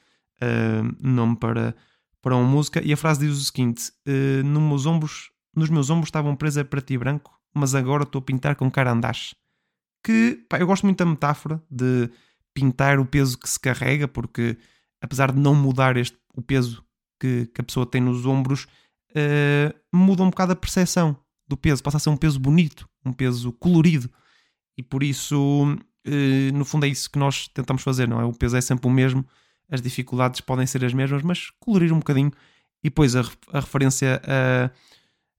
uh, 0.43 0.97
nome 1.01 1.37
para, 1.37 1.77
para 2.21 2.35
uma 2.35 2.49
música. 2.49 2.83
E 2.85 2.93
a 2.93 2.97
frase 2.97 3.21
diz 3.21 3.39
o 3.39 3.45
seguinte: 3.45 3.93
nos, 4.45 4.63
meus 4.63 4.87
ombros, 4.87 5.31
nos 5.55 5.71
meus 5.71 5.89
ombros 5.89 6.09
estavam 6.09 6.35
presas 6.35 6.65
para 6.65 6.81
ti 6.81 6.99
branco, 6.99 7.39
mas 7.55 7.77
agora 7.77 8.03
estou 8.03 8.19
a 8.19 8.23
pintar 8.23 8.57
com 8.57 8.69
carandache. 8.69 9.37
Que 10.05 10.45
pá, 10.49 10.59
eu 10.59 10.67
gosto 10.67 10.85
muito 10.85 10.99
da 10.99 11.11
metáfora 11.11 11.61
de 11.71 12.11
pintar 12.53 13.01
o 13.01 13.07
peso 13.07 13.39
que 13.39 13.49
se 13.49 13.59
carrega, 13.59 14.07
porque 14.07 14.57
apesar 15.01 15.33
de 15.33 15.41
não 15.41 15.55
mudar 15.55 15.97
este, 15.97 16.17
o 16.37 16.43
peso 16.43 16.85
que, 17.19 17.47
que 17.47 17.61
a 17.61 17.65
pessoa 17.65 17.87
tem 17.87 18.01
nos 18.01 18.27
ombros, 18.27 18.67
uh, 19.11 19.75
muda 19.93 20.23
um 20.23 20.31
bocado 20.31 20.53
a 20.53 20.57
percepção 20.57 21.17
do 21.49 21.57
peso, 21.57 21.83
passa 21.83 21.97
a 21.97 22.01
ser 22.01 22.11
um 22.11 22.17
peso 22.17 22.39
bonito, 22.39 22.89
um 23.05 23.13
peso 23.13 23.53
colorido. 23.53 24.11
E 24.77 24.83
por 24.83 25.03
isso, 25.03 25.65
uh, 25.65 26.57
no 26.57 26.65
fundo, 26.65 26.87
é 26.87 26.89
isso 26.89 27.11
que 27.11 27.19
nós 27.19 27.49
tentamos 27.49 27.83
fazer, 27.83 28.07
não 28.07 28.21
é? 28.21 28.25
O 28.25 28.33
peso 28.33 28.57
é 28.57 28.61
sempre 28.61 28.87
o 28.87 28.91
mesmo, 28.91 29.25
as 29.71 29.81
dificuldades 29.81 30.41
podem 30.41 30.67
ser 30.67 30.85
as 30.85 30.93
mesmas, 30.93 31.23
mas 31.23 31.51
colorir 31.59 31.93
um 31.93 31.99
bocadinho. 31.99 32.31
E 32.83 32.89
depois 32.91 33.17
a, 33.17 33.23
a 33.53 33.61
referência 33.61 34.21
a, 34.25 34.71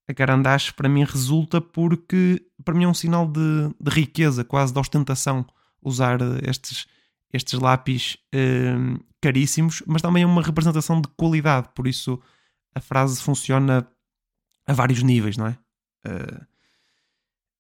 a 0.07 0.13
Carandache 0.13 0.74
para 0.74 0.89
mim 0.89 1.03
resulta 1.03 1.59
porque 1.59 2.45
para 2.63 2.74
mim 2.74 2.83
é 2.83 2.88
um 2.88 2.93
sinal 2.93 3.27
de, 3.27 3.69
de 3.79 3.91
riqueza, 3.91 4.43
quase 4.43 4.74
de 4.74 4.79
ostentação, 4.79 5.45
usar 5.81 6.19
estes, 6.47 6.85
estes 7.33 7.59
lápis 7.59 8.17
uh, 8.33 9.03
caríssimos, 9.21 9.81
mas 9.85 10.01
também 10.01 10.24
é 10.24 10.25
uma 10.25 10.41
representação 10.41 11.01
de 11.01 11.07
qualidade, 11.09 11.69
por 11.75 11.88
isso 11.88 12.21
a 12.75 12.79
frase 12.79 13.21
funciona 13.21 13.88
a 14.67 14.74
vários 14.74 15.01
níveis, 15.01 15.38
não 15.38 15.47
é? 15.47 15.57
Uh, 16.05 16.45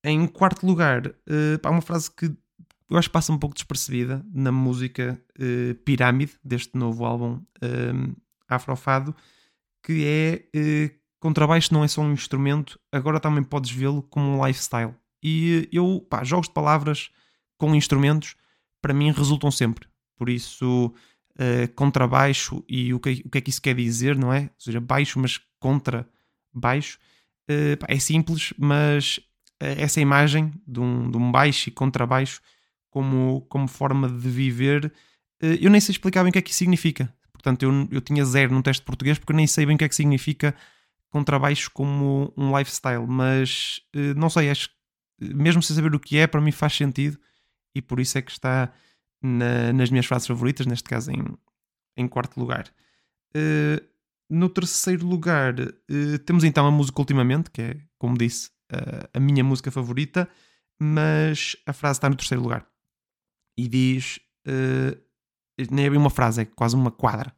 em 0.03 0.27
quarto 0.27 0.65
lugar, 0.65 1.07
uh, 1.07 1.59
há 1.63 1.69
uma 1.69 1.81
frase 1.81 2.11
que 2.11 2.25
eu 2.87 2.97
acho 2.97 3.09
que 3.09 3.13
passa 3.13 3.33
um 3.33 3.39
pouco 3.39 3.55
despercebida 3.55 4.23
na 4.31 4.51
música 4.51 5.19
uh, 5.39 5.75
Pirâmide, 5.83 6.33
deste 6.43 6.77
novo 6.77 7.03
álbum 7.05 7.41
Afrofado, 8.47 9.15
que 9.81 10.05
é 10.05 10.95
contrabaixo 11.25 11.73
não 11.73 11.83
é 11.83 11.87
só 11.87 12.03
um 12.03 12.13
instrumento, 12.13 12.79
agora 12.91 13.19
também 13.19 13.43
podes 13.43 13.71
vê-lo 13.71 14.03
como 14.03 14.37
um 14.37 14.45
lifestyle. 14.45 14.93
E 15.23 15.67
eu, 15.71 16.05
pá, 16.07 16.23
jogos 16.23 16.47
de 16.47 16.53
palavras 16.53 17.09
com 17.57 17.73
instrumentos 17.73 18.35
para 18.79 18.93
mim 18.93 19.11
resultam 19.11 19.49
sempre. 19.49 19.87
Por 20.15 20.29
isso, 20.29 20.93
uh, 21.33 21.73
contrabaixo 21.73 22.63
e 22.69 22.93
o 22.93 22.99
que, 22.99 23.23
o 23.25 23.29
que 23.31 23.39
é 23.39 23.41
que 23.41 23.49
isso 23.49 23.59
quer 23.59 23.73
dizer, 23.73 24.15
não 24.15 24.31
é? 24.31 24.41
Ou 24.41 24.49
seja, 24.59 24.79
baixo, 24.79 25.17
mas 25.17 25.39
contra 25.59 26.07
baixo. 26.53 26.99
Uh, 27.49 27.73
é 27.87 27.97
simples, 27.97 28.53
mas 28.55 29.17
uh, 29.63 29.81
essa 29.81 29.99
imagem 29.99 30.53
de 30.67 30.79
um, 30.79 31.09
de 31.09 31.17
um 31.17 31.31
baixo 31.31 31.69
e 31.69 31.71
contrabaixo 31.71 32.39
como, 32.91 33.41
como 33.49 33.67
forma 33.67 34.07
de 34.07 34.29
viver, 34.29 34.93
eu 35.41 35.71
nem 35.71 35.81
sei 35.81 35.91
explicar 35.91 36.21
bem 36.21 36.29
o 36.29 36.33
que 36.33 36.37
é 36.37 36.41
que 36.41 36.51
isso 36.51 36.59
significa. 36.59 37.11
Portanto, 37.33 37.63
eu, 37.63 37.87
eu 37.91 37.99
tinha 37.99 38.23
zero 38.23 38.53
no 38.53 38.61
teste 38.61 38.81
de 38.81 38.85
português 38.85 39.17
porque 39.17 39.33
eu 39.33 39.35
nem 39.35 39.47
sei 39.47 39.65
bem 39.65 39.75
o 39.75 39.77
que 39.77 39.83
é 39.83 39.89
que 39.89 39.95
significa 39.95 40.55
contrabaixo 41.15 41.71
como 41.71 42.33
um 42.35 42.57
lifestyle, 42.57 43.07
mas 43.07 43.79
não 44.17 44.29
sei, 44.29 44.49
acho 44.49 44.69
mesmo 45.17 45.63
sem 45.63 45.73
saber 45.73 45.95
o 45.95 45.99
que 45.99 46.17
é, 46.17 46.27
para 46.27 46.41
mim 46.41 46.51
faz 46.51 46.73
sentido 46.73 47.17
e 47.73 47.81
por 47.81 48.01
isso 48.01 48.17
é 48.17 48.21
que 48.21 48.31
está 48.31 48.73
na, 49.21 49.71
nas 49.71 49.89
minhas 49.89 50.05
frases 50.05 50.27
favoritas, 50.27 50.65
neste 50.65 50.89
caso 50.89 51.09
em, 51.11 51.23
em 51.95 52.07
quarto 52.07 52.37
lugar. 52.37 52.69
Uh, 53.35 53.81
no 54.29 54.49
terceiro 54.49 55.05
lugar, 55.05 55.57
uh, 55.57 56.19
temos 56.25 56.43
então 56.43 56.67
a 56.67 56.71
música 56.71 56.99
Ultimamente, 56.99 57.49
que 57.49 57.61
é, 57.61 57.81
como 57.97 58.17
disse, 58.17 58.49
uh, 58.73 59.07
a 59.13 59.19
minha 59.19 59.43
música 59.43 59.71
favorita, 59.71 60.27
mas 60.77 61.55
a 61.65 61.71
frase 61.71 61.97
está 61.97 62.09
no 62.09 62.15
terceiro 62.15 62.43
lugar. 62.43 62.67
E 63.57 63.69
diz: 63.69 64.19
nem 65.71 65.85
é 65.85 65.89
bem 65.89 65.97
uma 65.97 66.09
frase, 66.09 66.41
é 66.41 66.45
quase 66.45 66.75
uma 66.75 66.91
quadra. 66.91 67.33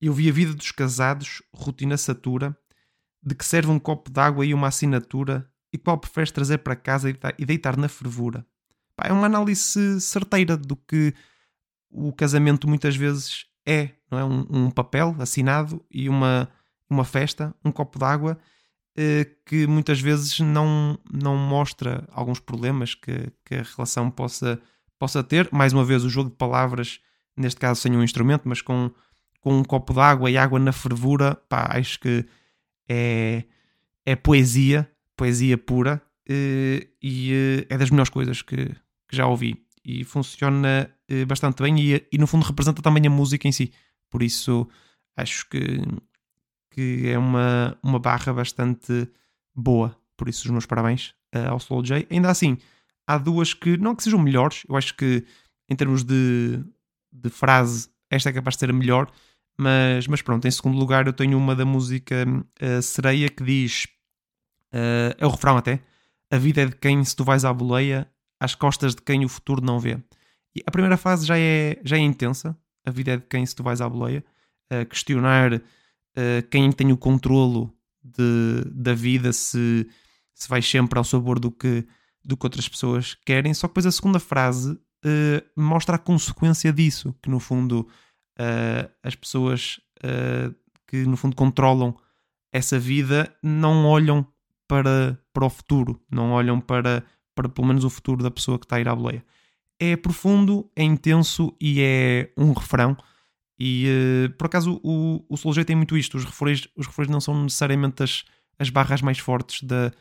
Eu 0.00 0.14
vi 0.14 0.30
a 0.30 0.32
vida 0.32 0.54
dos 0.54 0.72
casados, 0.72 1.42
rotina 1.54 1.98
satura, 1.98 2.56
de 3.22 3.34
que 3.34 3.44
serve 3.44 3.70
um 3.70 3.78
copo 3.78 4.10
d'água 4.10 4.44
e 4.44 4.52
uma 4.52 4.68
assinatura, 4.68 5.48
e 5.72 5.78
qual 5.78 5.96
preferes 5.98 6.30
trazer 6.30 6.58
para 6.58 6.76
casa 6.76 7.08
e 7.38 7.46
deitar 7.46 7.76
na 7.76 7.88
fervura. 7.88 8.44
Pá, 8.94 9.04
é 9.08 9.12
uma 9.12 9.26
análise 9.26 10.00
certeira 10.00 10.56
do 10.56 10.76
que 10.76 11.14
o 11.90 12.12
casamento 12.12 12.68
muitas 12.68 12.96
vezes 12.96 13.46
é, 13.64 13.90
não 14.10 14.18
é? 14.18 14.24
Um, 14.24 14.46
um 14.50 14.70
papel 14.70 15.14
assinado 15.18 15.84
e 15.90 16.08
uma, 16.08 16.48
uma 16.90 17.04
festa, 17.04 17.54
um 17.64 17.70
copo 17.70 17.98
d'água 17.98 18.38
eh, 18.96 19.26
que 19.46 19.66
muitas 19.66 20.00
vezes 20.00 20.38
não, 20.40 20.98
não 21.10 21.36
mostra 21.36 22.06
alguns 22.12 22.38
problemas 22.40 22.94
que, 22.94 23.32
que 23.44 23.54
a 23.54 23.62
relação 23.62 24.10
possa, 24.10 24.60
possa 24.98 25.22
ter. 25.24 25.48
Mais 25.50 25.72
uma 25.72 25.84
vez, 25.84 26.04
o 26.04 26.10
jogo 26.10 26.30
de 26.30 26.36
palavras, 26.36 27.00
neste 27.36 27.58
caso 27.58 27.80
sem 27.80 27.96
um 27.96 28.02
instrumento, 28.02 28.42
mas 28.44 28.60
com, 28.60 28.90
com 29.40 29.58
um 29.58 29.64
copo 29.64 29.94
d'água 29.94 30.30
e 30.30 30.36
água 30.36 30.58
na 30.58 30.72
fervura, 30.72 31.34
pá, 31.48 31.70
acho 31.72 31.98
que 32.00 32.26
é, 32.88 33.44
é 34.04 34.16
poesia, 34.16 34.90
poesia 35.16 35.56
pura, 35.58 36.02
eh, 36.28 36.88
e 37.02 37.32
eh, 37.32 37.66
é 37.68 37.78
das 37.78 37.90
melhores 37.90 38.10
coisas 38.10 38.42
que, 38.42 38.56
que 38.66 39.16
já 39.16 39.26
ouvi. 39.26 39.64
E 39.84 40.04
funciona 40.04 40.90
bastante 41.26 41.62
bem, 41.62 41.78
e, 41.78 42.06
e 42.10 42.16
no 42.16 42.26
fundo 42.26 42.46
representa 42.46 42.80
também 42.80 43.06
a 43.06 43.10
música 43.10 43.46
em 43.48 43.52
si. 43.52 43.72
Por 44.08 44.22
isso, 44.22 44.68
acho 45.16 45.48
que 45.48 45.82
que 46.70 47.08
é 47.08 47.18
uma, 47.18 47.76
uma 47.82 47.98
barra 47.98 48.32
bastante 48.32 49.06
boa. 49.54 49.94
Por 50.16 50.28
isso, 50.28 50.44
os 50.44 50.50
meus 50.50 50.64
parabéns 50.64 51.14
ao 51.48 51.58
Slow 51.58 51.82
J. 51.82 52.06
Ainda 52.10 52.30
assim, 52.30 52.56
há 53.06 53.18
duas 53.18 53.54
que 53.54 53.76
não 53.76 53.94
que 53.94 54.02
sejam 54.02 54.18
melhores, 54.18 54.64
eu 54.68 54.76
acho 54.76 54.94
que 54.96 55.24
em 55.68 55.76
termos 55.76 56.04
de, 56.04 56.62
de 57.12 57.30
frase, 57.30 57.88
esta 58.10 58.30
é 58.30 58.32
capaz 58.32 58.56
de 58.56 58.60
ser 58.60 58.70
a 58.70 58.72
melhor, 58.72 59.10
mas, 59.58 60.06
mas 60.06 60.22
pronto, 60.22 60.46
em 60.46 60.50
segundo 60.50 60.78
lugar, 60.78 61.06
eu 61.06 61.12
tenho 61.12 61.36
uma 61.36 61.54
da 61.54 61.64
música 61.64 62.24
uh, 62.26 62.82
Sereia 62.82 63.28
que 63.28 63.44
diz: 63.44 63.86
uh, 64.72 65.14
é 65.18 65.26
o 65.26 65.30
refrão 65.30 65.56
até. 65.56 65.80
A 66.30 66.38
vida 66.38 66.62
é 66.62 66.66
de 66.66 66.76
quem, 66.76 67.04
se 67.04 67.14
tu 67.14 67.24
vais 67.24 67.44
à 67.44 67.52
boleia, 67.52 68.10
às 68.40 68.54
costas 68.54 68.94
de 68.94 69.02
quem 69.02 69.24
o 69.24 69.28
futuro 69.28 69.64
não 69.64 69.78
vê. 69.78 69.98
E 70.54 70.62
a 70.66 70.70
primeira 70.70 70.96
fase 70.96 71.26
já 71.26 71.38
é, 71.38 71.78
já 71.84 71.96
é 71.96 72.00
intensa. 72.00 72.56
A 72.84 72.90
vida 72.90 73.12
é 73.12 73.16
de 73.18 73.24
quem, 73.26 73.44
se 73.44 73.54
tu 73.54 73.62
vais 73.62 73.80
à 73.80 73.88
boleia. 73.88 74.24
Uh, 74.72 74.86
questionar 74.86 75.54
uh, 75.54 75.60
quem 76.50 76.72
tem 76.72 76.90
o 76.90 76.96
controlo 76.96 77.72
de, 78.02 78.64
da 78.70 78.94
vida, 78.94 79.32
se, 79.32 79.86
se 80.34 80.48
vai 80.48 80.62
sempre 80.62 80.98
ao 80.98 81.04
sabor 81.04 81.38
do 81.38 81.50
que, 81.50 81.86
do 82.24 82.36
que 82.36 82.46
outras 82.46 82.68
pessoas 82.68 83.14
querem. 83.26 83.52
Só 83.52 83.68
que 83.68 83.72
depois 83.72 83.86
a 83.86 83.92
segunda 83.92 84.18
frase 84.18 84.78
mostra 85.56 85.96
a 85.96 85.98
consequência 85.98 86.72
disso, 86.72 87.12
que 87.20 87.28
no 87.28 87.40
fundo 87.40 87.88
uh, 88.42 88.90
as 89.02 89.14
pessoas 89.14 89.80
que 90.88 91.04
no 91.04 91.16
fundo 91.16 91.36
controlam 91.36 91.96
essa 92.52 92.76
vida 92.76 93.32
não 93.40 93.86
olham 93.86 94.26
para, 94.66 95.16
para 95.32 95.46
o 95.46 95.50
futuro, 95.50 96.02
não 96.10 96.32
olham 96.32 96.60
para, 96.60 97.04
para 97.36 97.48
pelo 97.48 97.68
menos 97.68 97.84
o 97.84 97.90
futuro 97.90 98.20
da 98.20 98.32
pessoa 98.32 98.58
que 98.58 98.64
está 98.64 98.76
a 98.76 98.80
ir 98.80 98.88
à 98.88 98.96
boleia. 98.96 99.24
É 99.78 99.96
profundo, 99.96 100.68
é 100.74 100.82
intenso 100.82 101.56
e 101.60 101.80
é 101.80 102.32
um 102.36 102.52
refrão 102.52 102.96
e 103.64 103.86
uh, 104.26 104.32
por 104.32 104.46
acaso 104.46 104.80
o, 104.82 105.24
o 105.28 105.52
J 105.52 105.64
tem 105.64 105.76
muito 105.76 105.96
isto: 105.96 106.16
os 106.16 106.24
refrões, 106.24 106.66
os 106.76 106.84
refrões 106.84 107.08
não 107.08 107.20
são 107.20 107.44
necessariamente 107.44 108.02
as, 108.02 108.24
as 108.58 108.70
barras 108.70 109.00
mais 109.00 109.20
fortes 109.20 109.62
da, 109.62 109.92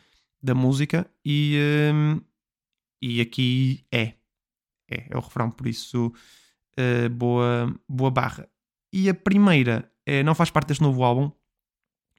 da 0.42 0.56
música, 0.56 1.08
e, 1.24 1.60
uh, 1.94 2.26
e 3.00 3.22
aqui 3.22 3.86
é. 3.92 4.14
é. 4.90 5.06
É 5.12 5.16
o 5.16 5.20
refrão, 5.20 5.52
por 5.52 5.68
isso 5.68 6.12
uh, 6.78 7.10
boa, 7.10 7.74
boa 7.88 8.12
barra. 8.12 8.48
E 8.94 9.10
a 9.10 9.14
primeira 9.14 9.92
é, 10.06 10.24
não 10.24 10.36
faz 10.36 10.50
parte 10.50 10.68
deste 10.68 10.84
novo 10.84 11.04
álbum, 11.04 11.32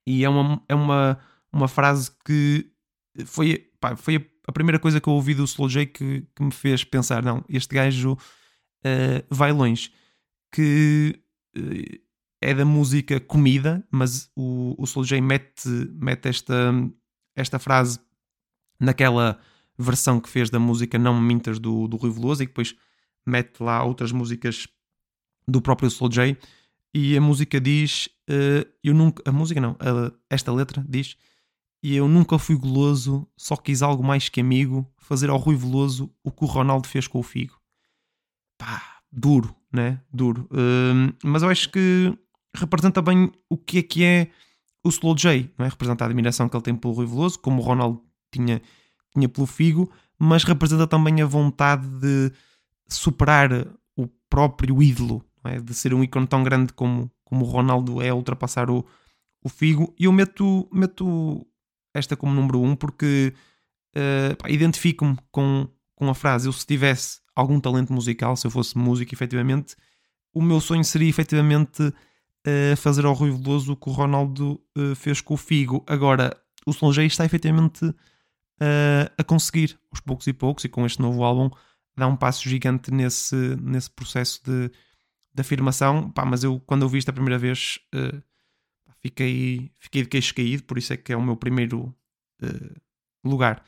e 0.07 0.25
é 0.25 0.29
uma, 0.29 0.63
é 0.69 0.75
uma, 0.75 1.19
uma 1.53 1.69
frase 1.69 2.11
que 2.25 2.71
foi, 3.27 3.71
pá, 3.81 3.95
foi 3.95 4.17
a, 4.47 4.53
primeira 4.53 4.79
coisa 4.79 5.01
que 5.01 5.09
eu 5.09 5.13
ouvi 5.13 5.35
do 5.35 5.45
Slow 5.45 5.69
J 5.69 5.87
que, 5.87 6.27
que 6.35 6.43
me 6.43 6.51
fez 6.51 6.83
pensar: 6.83 7.23
não, 7.23 7.45
este 7.49 7.75
gajo 7.75 8.17
vai 9.31 9.53
longe. 9.53 9.93
Que 10.51 11.23
eh, 11.57 12.01
é 12.41 12.53
da 12.53 12.65
música 12.65 13.21
comida, 13.21 13.87
mas 13.91 14.31
o, 14.35 14.75
o 14.77 14.87
Soul 14.87 15.05
J 15.05 15.21
mete, 15.21 15.69
mete 15.95 16.29
esta, 16.29 16.73
esta 17.37 17.59
frase 17.59 18.01
naquela 18.81 19.39
versão 19.79 20.21
que 20.21 20.29
fez 20.29 20.51
da 20.51 20.59
música 20.59 20.99
Não 20.99 21.19
Me 21.19 21.27
Mintas 21.27 21.61
do, 21.61 21.87
do 21.87 21.97
Rui 21.97 22.11
Veloso 22.11 22.43
e 22.43 22.47
depois 22.47 22.75
mete 23.27 23.61
lá 23.61 23.85
outras 23.85 24.13
músicas 24.13 24.67
do 25.47 25.61
próprio 25.61 25.91
Soul 25.91 26.11
J 26.11 26.37
e 26.95 27.17
a 27.17 27.21
música 27.21 27.61
diz 27.61 28.09
uh, 28.29 28.69
eu 28.83 28.95
nunca, 28.95 29.23
a 29.29 29.33
música 29.33 29.61
não, 29.61 29.77
a, 29.81 30.13
esta 30.31 30.53
letra 30.53 30.85
diz 30.89 31.17
e 31.83 31.97
eu 31.97 32.07
nunca 32.07 32.39
fui 32.39 32.57
goloso, 32.57 33.27
só 33.37 33.57
quis 33.57 33.83
algo 33.83 34.05
mais 34.05 34.29
que 34.29 34.41
amigo, 34.41 34.89
fazer 34.99 35.29
ao 35.31 35.37
Rui 35.37 35.57
Veloso 35.57 36.15
o 36.23 36.31
que 36.31 36.45
o 36.45 36.47
Ronaldo 36.47 36.87
fez 36.87 37.09
com 37.09 37.19
o 37.19 37.25
Figo. 37.25 37.61
Pá, 38.57 39.01
duro, 39.11 39.53
né? 39.73 40.01
Duro. 40.13 40.49
Uh, 40.53 41.13
mas 41.25 41.43
eu 41.43 41.49
acho 41.49 41.69
que 41.71 42.17
representa 42.55 43.03
bem 43.03 43.33
o 43.51 43.57
que 43.57 43.79
é 43.79 43.83
que 43.83 44.05
é 44.05 44.31
o 44.85 44.91
Slow 44.91 45.17
J, 45.17 45.51
não 45.59 45.67
é? 45.67 45.69
Representa 45.69 46.05
a 46.05 46.07
admiração 46.07 46.49
que 46.49 46.57
ele 46.57 46.63
tem 46.63 46.77
pelo 46.77 46.95
Rui 46.95 47.07
Veloso, 47.07 47.41
como 47.41 47.61
o 47.61 47.65
Ronaldo 47.65 48.01
tinha, 48.31 48.63
tinha 49.13 49.29
pelo 49.29 49.47
Figo, 49.47 49.91
mas 50.17 50.45
representa 50.45 50.87
também 50.87 51.21
a 51.21 51.27
vontade 51.27 51.89
de 51.99 52.33
superar 52.89 53.67
o 53.97 54.07
próprio 54.29 54.83
ídolo, 54.83 55.25
é? 55.45 55.61
de 55.61 55.75
ser 55.75 55.95
um 55.95 56.03
ícone 56.03 56.27
tão 56.27 56.43
grande 56.43 56.73
como, 56.73 57.11
como 57.25 57.45
o 57.45 57.49
Ronaldo 57.49 58.03
é 58.03 58.13
ultrapassar 58.13 58.71
o, 58.71 58.85
o 59.43 59.49
Figo. 59.49 59.95
E 59.99 60.05
eu 60.05 60.13
meto, 60.13 60.69
meto 60.73 61.47
esta 61.95 62.17
como 62.17 62.35
número 62.35 62.61
um 62.61 62.75
porque 62.75 63.35
uh, 63.97 64.49
identifico-me 64.49 65.17
com, 65.31 65.69
com 65.95 66.09
a 66.09 66.15
frase. 66.15 66.49
Eu, 66.49 66.53
se 66.53 66.67
tivesse 66.67 67.21
algum 67.35 67.61
talento 67.61 67.93
musical, 67.93 68.37
se 68.37 68.47
eu 68.47 68.51
fosse 68.51 68.77
músico, 68.77 69.15
efetivamente, 69.15 69.77
o 70.33 70.43
meu 70.43 70.61
sonho 70.61 70.85
seria 70.85 71.09
efetivamente 71.09 71.83
uh, 71.83 72.77
fazer 72.77 73.05
ao 73.05 73.15
Rui 73.15 73.31
Veloso 73.31 73.73
o 73.73 73.77
que 73.77 73.89
o 73.89 73.93
Ronaldo 73.93 74.61
uh, 74.77 74.95
fez 74.95 75.21
com 75.21 75.35
o 75.35 75.37
Figo. 75.37 75.85
Agora, 75.87 76.37
o 76.67 76.73
Solonjei 76.73 77.07
está 77.07 77.25
efetivamente 77.25 77.95
a 79.19 79.25
conseguir, 79.25 79.77
aos 79.91 79.99
poucos 79.99 80.25
e 80.29 80.33
poucos, 80.33 80.65
e 80.65 80.69
com 80.69 80.87
este 80.87 81.03
novo 81.03 81.25
álbum, 81.25 81.51
dá 81.97 82.07
um 82.07 82.17
passo 82.17 82.49
gigante 82.49 82.91
nesse, 82.91 83.37
nesse 83.61 83.91
processo 83.91 84.43
de, 84.45 84.69
de 85.35 85.41
afirmação. 85.41 86.11
Pá, 86.11 86.25
mas 86.25 86.45
eu, 86.45 86.61
quando 86.61 86.83
eu 86.83 86.89
vi 86.89 86.99
isto 86.99 87.11
a 87.11 87.13
primeira 87.13 87.39
vez, 87.39 87.79
fiquei, 89.01 89.71
fiquei 89.79 90.03
de 90.03 90.09
queixo 90.09 90.35
caído, 90.35 90.63
por 90.65 90.79
isso 90.79 90.93
é 90.93 90.97
que 90.97 91.13
é 91.13 91.17
o 91.17 91.23
meu 91.23 91.37
primeiro 91.37 91.95
lugar. 93.25 93.63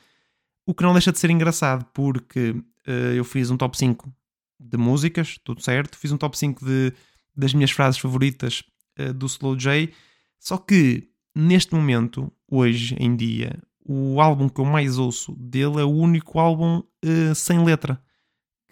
O 0.65 0.73
que 0.73 0.83
não 0.83 0.93
deixa 0.93 1.11
de 1.11 1.19
ser 1.19 1.29
engraçado, 1.29 1.85
porque 1.93 2.49
uh, 2.49 3.13
eu 3.15 3.23
fiz 3.23 3.51
um 3.51 3.57
top 3.57 3.77
5 3.77 4.11
de 4.59 4.77
músicas, 4.77 5.37
tudo 5.43 5.61
certo. 5.61 5.97
Fiz 5.97 6.11
um 6.11 6.17
top 6.17 6.37
5 6.37 6.65
de, 6.65 6.93
das 7.35 7.53
minhas 7.53 7.71
frases 7.71 7.99
favoritas 7.99 8.63
uh, 8.99 9.13
do 9.13 9.27
Slow 9.27 9.55
J. 9.55 9.93
Só 10.39 10.57
que 10.57 11.09
neste 11.35 11.75
momento, 11.75 12.31
hoje 12.49 12.95
em 12.99 13.15
dia, 13.15 13.61
o 13.85 14.19
álbum 14.19 14.49
que 14.49 14.59
eu 14.59 14.65
mais 14.65 14.97
ouço 14.97 15.35
dele 15.35 15.79
é 15.79 15.83
o 15.83 15.91
único 15.91 16.39
álbum 16.39 16.79
uh, 16.79 17.35
sem 17.35 17.63
letra. 17.63 18.01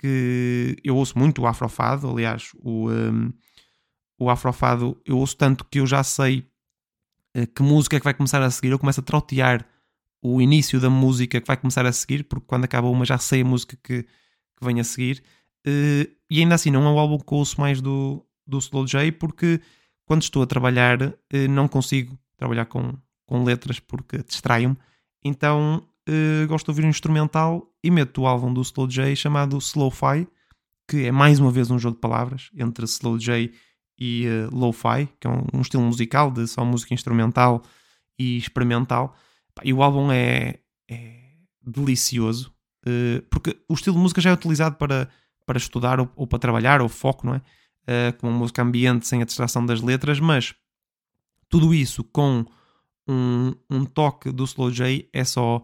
Que 0.04 0.76
eu 0.84 0.98
ouço 0.98 1.18
muito 1.18 1.42
o 1.42 1.48
Afrofado, 1.48 2.10
aliás, 2.10 2.50
o, 2.56 2.92
um, 2.92 3.32
o 4.20 4.30
Afrofado 4.30 5.02
eu 5.06 5.18
ouço 5.18 5.38
tanto 5.38 5.64
que 5.64 5.80
eu 5.80 5.88
já 5.88 6.04
sei 6.04 6.46
que 7.56 7.64
música 7.64 7.96
é 7.96 8.00
que 8.00 8.04
vai 8.04 8.14
começar 8.14 8.42
a 8.42 8.52
seguir. 8.52 8.72
Eu 8.72 8.78
começo 8.78 9.00
a 9.00 9.04
trotear 9.04 9.66
o 10.22 10.42
início 10.42 10.80
da 10.80 10.90
música 10.90 11.42
que 11.42 11.48
vai 11.48 11.58
começar 11.58 11.86
a 11.86 11.92
seguir, 11.92 12.24
porque 12.24 12.46
quando 12.48 12.64
acaba 12.64 12.88
uma 12.88 13.06
já 13.06 13.18
sei 13.18 13.42
a 13.42 13.46
música 13.46 13.78
que, 13.84 14.04
que 14.04 14.66
vem 14.66 14.80
a 14.80 14.84
seguir. 14.84 15.24
Uh, 15.68 16.10
e 16.30 16.40
ainda 16.40 16.56
assim, 16.56 16.72
não 16.72 16.86
é 16.86 16.92
o 16.92 17.00
álbum 17.00 17.18
que 17.18 17.34
ouço 17.34 17.60
mais 17.60 17.82
do, 17.82 18.26
do 18.46 18.58
Slow 18.58 18.88
J, 18.88 19.12
porque 19.14 19.60
quando 20.06 20.22
estou 20.22 20.42
a 20.42 20.48
trabalhar 20.48 21.02
uh, 21.02 21.14
não 21.50 21.68
consigo 21.68 22.18
trabalhar 22.38 22.66
com, 22.66 22.94
com 23.26 23.44
letras 23.44 23.80
porque 23.80 24.20
distraio-me. 24.24 24.78
Então 25.24 25.86
uh, 26.10 26.48
gosto 26.48 26.66
de 26.66 26.72
ouvir 26.72 26.86
um 26.86 26.90
instrumental 26.90 27.70
e 27.84 27.92
meto 27.92 28.22
o 28.22 28.28
álbum 28.28 28.54
do 28.54 28.62
Slow 28.62 28.88
J 28.88 29.16
chamado 29.16 29.58
Slow-Fi, 29.58 30.28
que 30.88 31.06
é 31.06 31.12
mais 31.12 31.40
uma 31.40 31.52
vez 31.52 31.70
um 31.72 31.80
jogo 31.80 31.96
de 31.96 32.02
palavras 32.02 32.50
entre 32.56 32.86
Slow 32.86 33.18
J 33.18 33.52
e 33.98 34.26
uh, 34.28 34.56
Lo-Fi, 34.56 35.08
que 35.20 35.28
é 35.28 35.30
um, 35.30 35.46
um 35.54 35.62
estilo 35.62 35.84
musical 35.84 36.32
de 36.32 36.48
só 36.48 36.64
música 36.64 36.94
instrumental 36.94 37.62
e 38.18 38.38
experimental 38.38 39.16
e 39.64 39.74
o 39.74 39.84
álbum 39.84 40.12
é, 40.12 40.60
é 40.90 41.20
delicioso, 41.62 42.54
uh, 42.88 43.22
porque 43.30 43.56
o 43.68 43.74
estilo 43.74 43.96
de 43.96 44.02
música 44.02 44.22
já 44.22 44.32
é 44.32 44.34
utilizado 44.34 44.76
para, 44.78 45.10
para 45.46 45.58
estudar 45.58 46.00
ou, 46.00 46.10
ou 46.16 46.26
para 46.26 46.40
trabalhar, 46.40 46.82
ou 46.82 46.90
foco, 46.90 47.28
não 47.28 47.36
é? 47.36 47.42
Uh, 47.84 48.18
com 48.18 48.32
música 48.32 48.62
ambiente 48.62 49.06
sem 49.06 49.22
a 49.22 49.26
distração 49.26 49.66
das 49.66 49.82
letras, 49.82 50.20
mas 50.20 50.56
tudo 51.50 51.74
isso 51.74 52.04
com 52.04 52.46
um, 53.08 53.54
um 53.70 53.84
toque 53.84 54.32
do 54.32 54.46
Slow 54.46 54.72
J 54.72 55.10
é 55.12 55.24
só 55.26 55.62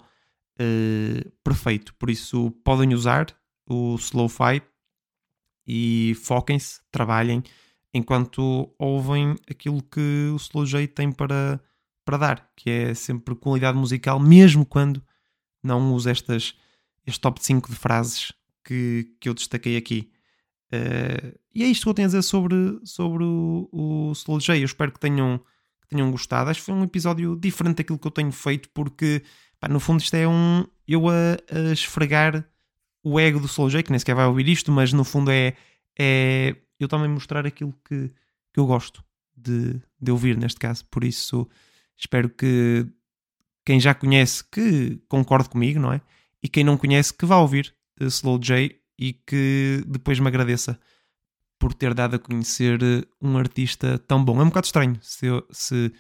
uh, 0.60 1.32
perfeito. 1.44 1.94
Por 1.96 2.10
isso 2.10 2.52
podem 2.64 2.94
usar 2.94 3.28
o 3.68 3.96
Slow-Fi 3.96 4.62
e 5.66 6.16
foquem-se, 6.24 6.82
trabalhem 6.92 7.44
enquanto 7.94 8.74
ouvem 8.78 9.36
aquilo 9.50 9.82
que 9.82 10.30
o 10.34 10.36
Slow 10.36 10.66
J 10.66 10.88
tem 10.88 11.12
para, 11.12 11.60
para 12.06 12.18
dar, 12.18 12.52
que 12.56 12.70
é 12.70 12.94
sempre 12.94 13.36
qualidade 13.36 13.78
musical, 13.78 14.20
mesmo 14.20 14.66
quando 14.66 15.04
não 15.64 15.94
uso 15.94 16.10
estas, 16.10 16.56
este 17.06 17.20
top 17.20 17.44
5 17.44 17.70
de 17.70 17.76
frases 17.76 18.32
que, 18.64 19.16
que 19.20 19.30
eu 19.30 19.34
destaquei 19.34 19.78
aqui. 19.78 20.12
Uh, 20.72 21.38
e 21.54 21.64
é 21.64 21.68
isto 21.68 21.84
que 21.84 21.90
eu 21.90 21.94
tenho 21.94 22.06
a 22.06 22.10
dizer 22.10 22.22
sobre, 22.22 22.80
sobre 22.84 23.24
o, 23.24 23.68
o 23.72 24.12
Slow 24.12 24.40
J. 24.40 24.60
Eu 24.60 24.66
espero 24.66 24.92
que 24.92 25.00
tenham, 25.00 25.40
que 25.82 25.88
tenham 25.90 26.12
gostado. 26.12 26.50
Acho 26.50 26.60
que 26.60 26.66
foi 26.68 26.76
um 26.76 26.84
episódio 26.84 27.36
diferente 27.36 27.78
daquilo 27.78 27.98
que 27.98 28.08
eu 28.08 28.12
tenho 28.12 28.32
feito, 28.32 28.70
porque 28.70 29.24
pá, 29.60 29.68
no 29.68 29.80
fundo 29.80 30.02
isto 30.02 30.16
é 30.16 30.28
um 30.28 30.66
eu 30.88 31.08
a, 31.08 31.38
a 31.52 31.72
esfregar 31.72 32.46
o 33.04 33.20
ego 33.20 33.40
do 33.40 33.46
Slow 33.46 33.70
J, 33.70 33.84
que 33.84 33.92
nem 33.92 34.00
sequer 34.00 34.16
vai 34.16 34.26
ouvir 34.26 34.48
isto, 34.48 34.72
mas 34.72 34.92
no 34.92 35.04
fundo 35.04 35.32
é, 35.32 35.54
é 35.98 36.56
eu 36.80 36.88
também 36.88 37.08
mostrar 37.08 37.46
aquilo 37.46 37.74
que, 37.86 38.10
que 38.54 38.60
eu 38.60 38.66
gosto 38.66 39.04
de, 39.36 39.82
de 40.02 40.12
ouvir 40.12 40.38
neste 40.38 40.60
caso. 40.60 40.86
Por 40.86 41.04
isso 41.04 41.48
espero 41.98 42.30
que 42.30 42.88
quem 43.66 43.80
já 43.80 43.94
conhece 43.94 44.44
que 44.44 45.00
concorde 45.08 45.50
comigo, 45.50 45.80
não 45.80 45.94
é? 45.94 46.02
E 46.42 46.48
quem 46.48 46.64
não 46.64 46.78
conhece 46.78 47.14
que 47.14 47.26
vá 47.26 47.38
ouvir 47.38 47.74
uh, 48.02 48.06
Slow 48.06 48.40
J 48.40 48.76
e 48.98 49.14
que 49.14 49.84
depois 49.88 50.20
me 50.20 50.28
agradeça 50.28 50.80
por 51.58 51.74
ter 51.74 51.94
dado 51.94 52.16
a 52.16 52.20
conhecer 52.20 52.82
uh, 52.82 53.06
um 53.22 53.38
artista 53.38 54.00
tão 54.00 54.24
bom. 54.24 54.40
É 54.40 54.44
um 54.44 54.48
bocado 54.48 54.66
estranho 54.66 54.98
se, 55.02 55.26
eu, 55.26 55.46
se 55.52 55.92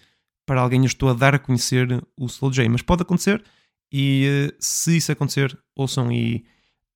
para 0.50 0.62
alguém 0.62 0.80
eu 0.80 0.88
estou 0.88 1.10
a 1.10 1.14
dar 1.14 1.36
a 1.36 1.40
conhecer 1.40 2.04
o 2.18 2.26
Slow 2.26 2.52
J, 2.52 2.68
mas 2.68 2.82
pode 2.82 3.04
acontecer 3.04 3.44
e 3.92 4.50
uh, 4.50 4.56
se 4.60 4.98
isso 4.98 5.12
acontecer, 5.12 5.56
ouçam 5.76 6.12
e 6.12 6.44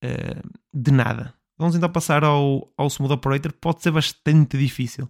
uh, 0.02 0.50
de 0.72 0.90
nada. 0.90 1.32
Vamos 1.56 1.76
então 1.76 1.88
passar 1.88 2.24
ao, 2.24 2.72
ao 2.76 2.88
Smooth 2.88 3.14
Operator. 3.14 3.52
Pode 3.52 3.80
ser 3.80 3.92
bastante 3.92 4.58
difícil 4.58 5.08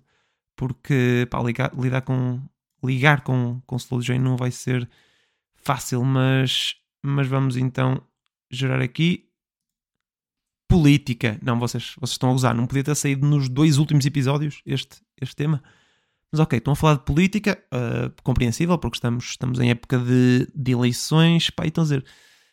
porque 0.54 1.26
pá, 1.30 1.42
ligar, 1.42 1.72
lidar 1.74 2.02
com 2.02 2.38
ligar 2.84 3.22
com, 3.22 3.62
com 3.66 3.76
Slow 3.76 4.02
J 4.02 4.18
não 4.18 4.36
vai 4.36 4.50
ser 4.50 4.86
fácil, 5.54 6.04
mas, 6.04 6.74
mas 7.02 7.26
vamos 7.26 7.56
então 7.56 8.06
gerar 8.52 8.82
aqui 8.82 9.26
política. 10.68 11.38
Não, 11.42 11.58
vocês, 11.58 11.94
vocês 11.96 12.10
estão 12.10 12.28
a 12.28 12.34
usar, 12.34 12.52
não 12.52 12.66
podia 12.66 12.84
ter 12.84 12.94
saído 12.94 13.26
nos 13.26 13.48
dois 13.48 13.78
últimos 13.78 14.04
episódios 14.04 14.60
este, 14.66 15.00
este 15.18 15.34
tema. 15.34 15.62
Mas 16.34 16.40
ok, 16.40 16.58
estão 16.58 16.72
a 16.72 16.76
falar 16.76 16.94
de 16.94 17.04
política, 17.04 17.56
uh, 17.72 18.12
compreensível, 18.24 18.76
porque 18.76 18.96
estamos, 18.96 19.24
estamos 19.26 19.60
em 19.60 19.70
época 19.70 19.96
de, 20.00 20.48
de 20.52 20.72
eleições. 20.72 21.48
Pá, 21.48 21.64
e 21.64 21.68
estão 21.68 21.82
a 21.82 21.84
dizer, 21.84 22.04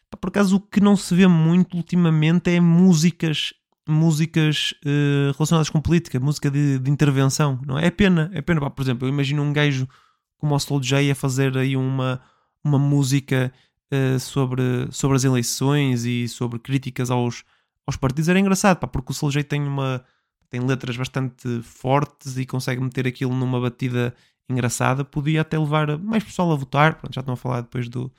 pá, 0.07 0.19
por 0.19 0.27
acaso 0.27 0.57
o 0.57 0.59
que 0.59 0.79
não 0.79 0.95
se 0.95 1.15
vê 1.15 1.25
muito 1.25 1.75
ultimamente 1.75 2.51
é 2.51 2.59
músicas 2.59 3.55
músicas 3.89 4.75
uh, 4.85 5.33
relacionadas 5.35 5.67
com 5.71 5.81
política, 5.81 6.19
música 6.19 6.51
de, 6.51 6.77
de, 6.77 6.91
intervenção, 6.91 7.59
não 7.65 7.75
é? 7.75 7.87
É 7.87 7.89
pena, 7.89 8.29
é 8.35 8.41
pena. 8.43 8.61
Pá, 8.61 8.69
por 8.69 8.83
exemplo, 8.83 9.07
eu 9.07 9.09
imagino 9.09 9.41
um 9.41 9.51
gajo 9.51 9.89
como 10.37 10.53
o 10.53 10.57
Slow 10.57 10.79
J 10.79 11.09
a 11.09 11.15
fazer 11.15 11.57
aí 11.57 11.75
uma, 11.75 12.21
uma 12.63 12.77
música 12.77 13.51
uh, 13.91 14.19
sobre, 14.19 14.89
sobre 14.91 15.17
as 15.17 15.23
eleições 15.23 16.05
e 16.05 16.27
sobre 16.27 16.59
críticas 16.59 17.09
aos, 17.09 17.43
aos 17.87 17.97
partidos. 17.97 18.29
Era 18.29 18.39
engraçado, 18.39 18.77
pá, 18.77 18.85
porque 18.85 19.11
o 19.11 19.13
Slow 19.13 19.31
J 19.31 19.43
tem 19.43 19.59
uma 19.59 20.05
tem 20.51 20.59
letras 20.59 20.97
bastante 20.97 21.61
fortes 21.63 22.37
e 22.37 22.45
consegue 22.45 22.81
meter 22.81 23.07
aquilo 23.07 23.33
numa 23.33 23.59
batida 23.59 24.13
engraçada. 24.49 25.05
Podia 25.05 25.41
até 25.41 25.57
levar 25.57 25.97
mais 25.97 26.25
pessoal 26.25 26.51
a 26.51 26.55
votar. 26.55 26.95
Pronto, 26.95 27.15
já 27.15 27.21
estão 27.21 27.33
a 27.33 27.37
falar 27.37 27.61
depois 27.61 27.87
do, 27.87 28.11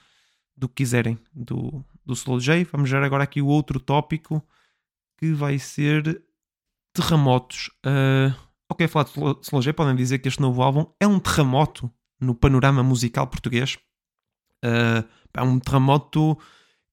do 0.56 0.66
que 0.66 0.76
quiserem 0.76 1.18
do, 1.30 1.84
do 2.04 2.14
Slow 2.14 2.40
J. 2.40 2.64
Vamos 2.72 2.90
ver 2.90 3.02
agora 3.02 3.22
aqui 3.22 3.42
o 3.42 3.46
outro 3.46 3.78
tópico 3.78 4.42
que 5.18 5.34
vai 5.34 5.58
ser 5.58 6.24
terremotos. 6.94 7.70
Uh, 7.84 8.34
ok, 8.70 8.88
falar 8.88 9.04
de 9.04 9.10
Slow 9.42 9.60
J, 9.60 9.74
podem 9.74 9.94
dizer 9.94 10.18
que 10.18 10.28
este 10.28 10.40
novo 10.40 10.62
álbum 10.62 10.86
é 10.98 11.06
um 11.06 11.20
terremoto 11.20 11.92
no 12.18 12.34
panorama 12.34 12.82
musical 12.82 13.26
português. 13.26 13.76
Uh, 14.64 15.06
é 15.34 15.42
um 15.42 15.58
terremoto 15.58 16.38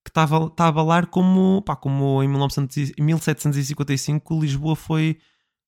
que 0.10 0.19
está 0.19 0.24
a, 0.24 0.45
está 0.45 0.67
a 0.67 1.06
como, 1.06 1.62
pá, 1.62 1.76
como 1.76 2.24
em, 2.24 2.28
1900, 2.28 2.93
em 2.98 3.04
1755 3.04 4.39
Lisboa 4.39 4.76
foi, 4.76 5.19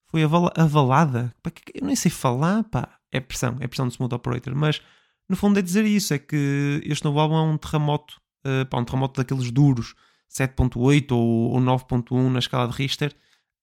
foi 0.08 0.24
avalada. 0.24 1.34
Eu 1.74 1.86
nem 1.86 1.96
sei 1.96 2.12
falar, 2.12 2.64
pá. 2.64 2.98
É 3.12 3.20
pressão, 3.20 3.58
é 3.60 3.68
pressão 3.68 3.88
do 3.88 3.92
Smooth 3.92 4.16
Operator. 4.16 4.56
Mas 4.56 4.82
no 5.30 5.36
fundo 5.36 5.60
é 5.60 5.62
dizer 5.62 5.86
isso: 5.86 6.14
é 6.14 6.20
que 6.20 6.82
este 6.86 7.04
novo 7.04 7.20
álbum 7.20 7.36
é 7.36 7.42
um 7.42 7.58
terremoto, 7.58 8.20
uh, 8.46 8.66
pá, 8.66 8.80
um 8.80 8.86
terremoto 8.86 9.22
daqueles 9.22 9.52
duros 9.52 9.94
7.8 10.30 11.12
ou, 11.12 11.52
ou 11.52 11.60
9.1 11.60 12.30
na 12.30 12.40
escala 12.40 12.68
de 12.68 12.76
Richter. 12.76 13.14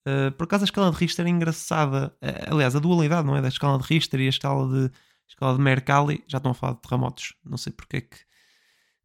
Uh, 0.06 0.30
por 0.32 0.44
acaso 0.44 0.64
a 0.64 0.66
escala 0.66 0.90
de 0.90 0.96
Richter 0.98 1.26
é 1.26 1.30
engraçada. 1.30 2.14
Uh, 2.22 2.54
aliás, 2.54 2.76
a 2.76 2.78
dualidade 2.78 3.26
não 3.26 3.36
é 3.36 3.42
da 3.42 3.48
escala 3.48 3.78
de 3.78 3.84
Richter 3.84 4.20
e 4.20 4.26
a 4.26 4.30
escala 4.30 4.68
de, 4.68 4.86
a 4.86 5.28
escala 5.28 5.56
de 5.56 5.62
Mercalli. 5.62 6.22
Já 6.28 6.38
estão 6.38 6.52
a 6.52 6.54
falar 6.54 6.74
de 6.74 6.82
terremotos. 6.82 7.34
Não 7.44 7.56
sei 7.56 7.72
porque 7.72 7.96
é 7.96 8.00
que 8.02 8.18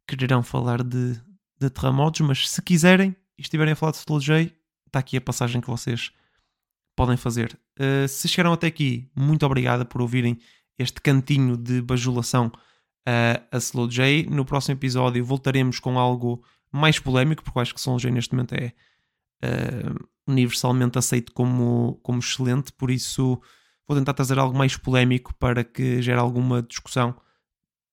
quererão 0.06 0.42
falar 0.42 0.82
de, 0.82 1.18
de 1.58 1.70
terremotos, 1.70 2.20
mas 2.20 2.48
se 2.48 2.62
quiserem 2.62 3.16
e 3.38 3.42
estiverem 3.42 3.72
a 3.72 3.76
falar 3.76 3.92
de 3.92 3.98
Slow 3.98 4.20
J, 4.20 4.52
está 4.86 4.98
aqui 4.98 5.16
a 5.16 5.20
passagem 5.20 5.60
que 5.60 5.68
vocês 5.68 6.12
podem 6.96 7.16
fazer. 7.16 7.58
Uh, 7.78 8.06
se 8.06 8.28
chegaram 8.28 8.52
até 8.52 8.66
aqui, 8.66 9.10
muito 9.14 9.44
obrigada 9.44 9.84
por 9.84 10.00
ouvirem 10.00 10.38
este 10.78 11.00
cantinho 11.00 11.56
de 11.56 11.82
bajulação 11.82 12.46
uh, 12.46 13.46
a 13.50 13.56
Slow 13.58 13.88
J. 13.88 14.26
No 14.30 14.44
próximo 14.44 14.76
episódio 14.76 15.24
voltaremos 15.24 15.78
com 15.78 15.98
algo 15.98 16.44
mais 16.70 16.98
polémico, 16.98 17.42
porque 17.42 17.58
eu 17.58 17.62
acho 17.62 17.74
que 17.74 17.80
São 17.80 17.98
José 17.98 18.12
neste 18.12 18.32
momento 18.32 18.54
é 18.54 18.72
uh, 19.44 20.08
universalmente 20.26 20.98
aceito 20.98 21.32
como, 21.32 21.98
como 22.02 22.18
excelente, 22.18 22.72
por 22.72 22.90
isso 22.90 23.40
vou 23.86 23.96
tentar 23.96 24.14
trazer 24.14 24.38
algo 24.38 24.56
mais 24.56 24.76
polémico 24.76 25.34
para 25.34 25.62
que 25.62 26.00
gere 26.00 26.18
alguma 26.18 26.62
discussão 26.62 27.14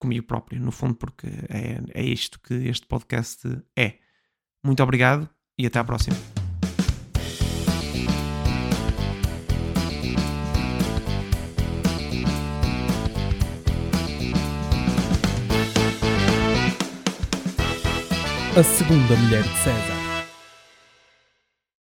comigo 0.02 0.26
próprio, 0.26 0.60
no 0.60 0.72
fundo, 0.72 0.96
porque 0.96 1.28
é, 1.50 1.80
é 1.94 2.04
isto 2.04 2.40
que 2.42 2.54
este 2.68 2.88
podcast 2.88 3.48
é. 3.78 4.00
Muito 4.64 4.84
obrigado 4.84 5.30
e 5.58 5.66
até 5.66 5.80
à 5.80 5.84
próxima. 5.84 6.18
a 18.56 18.64
segunda 18.64 19.16
mulher 19.16 19.44
de 19.44 19.58
César. 19.64 20.01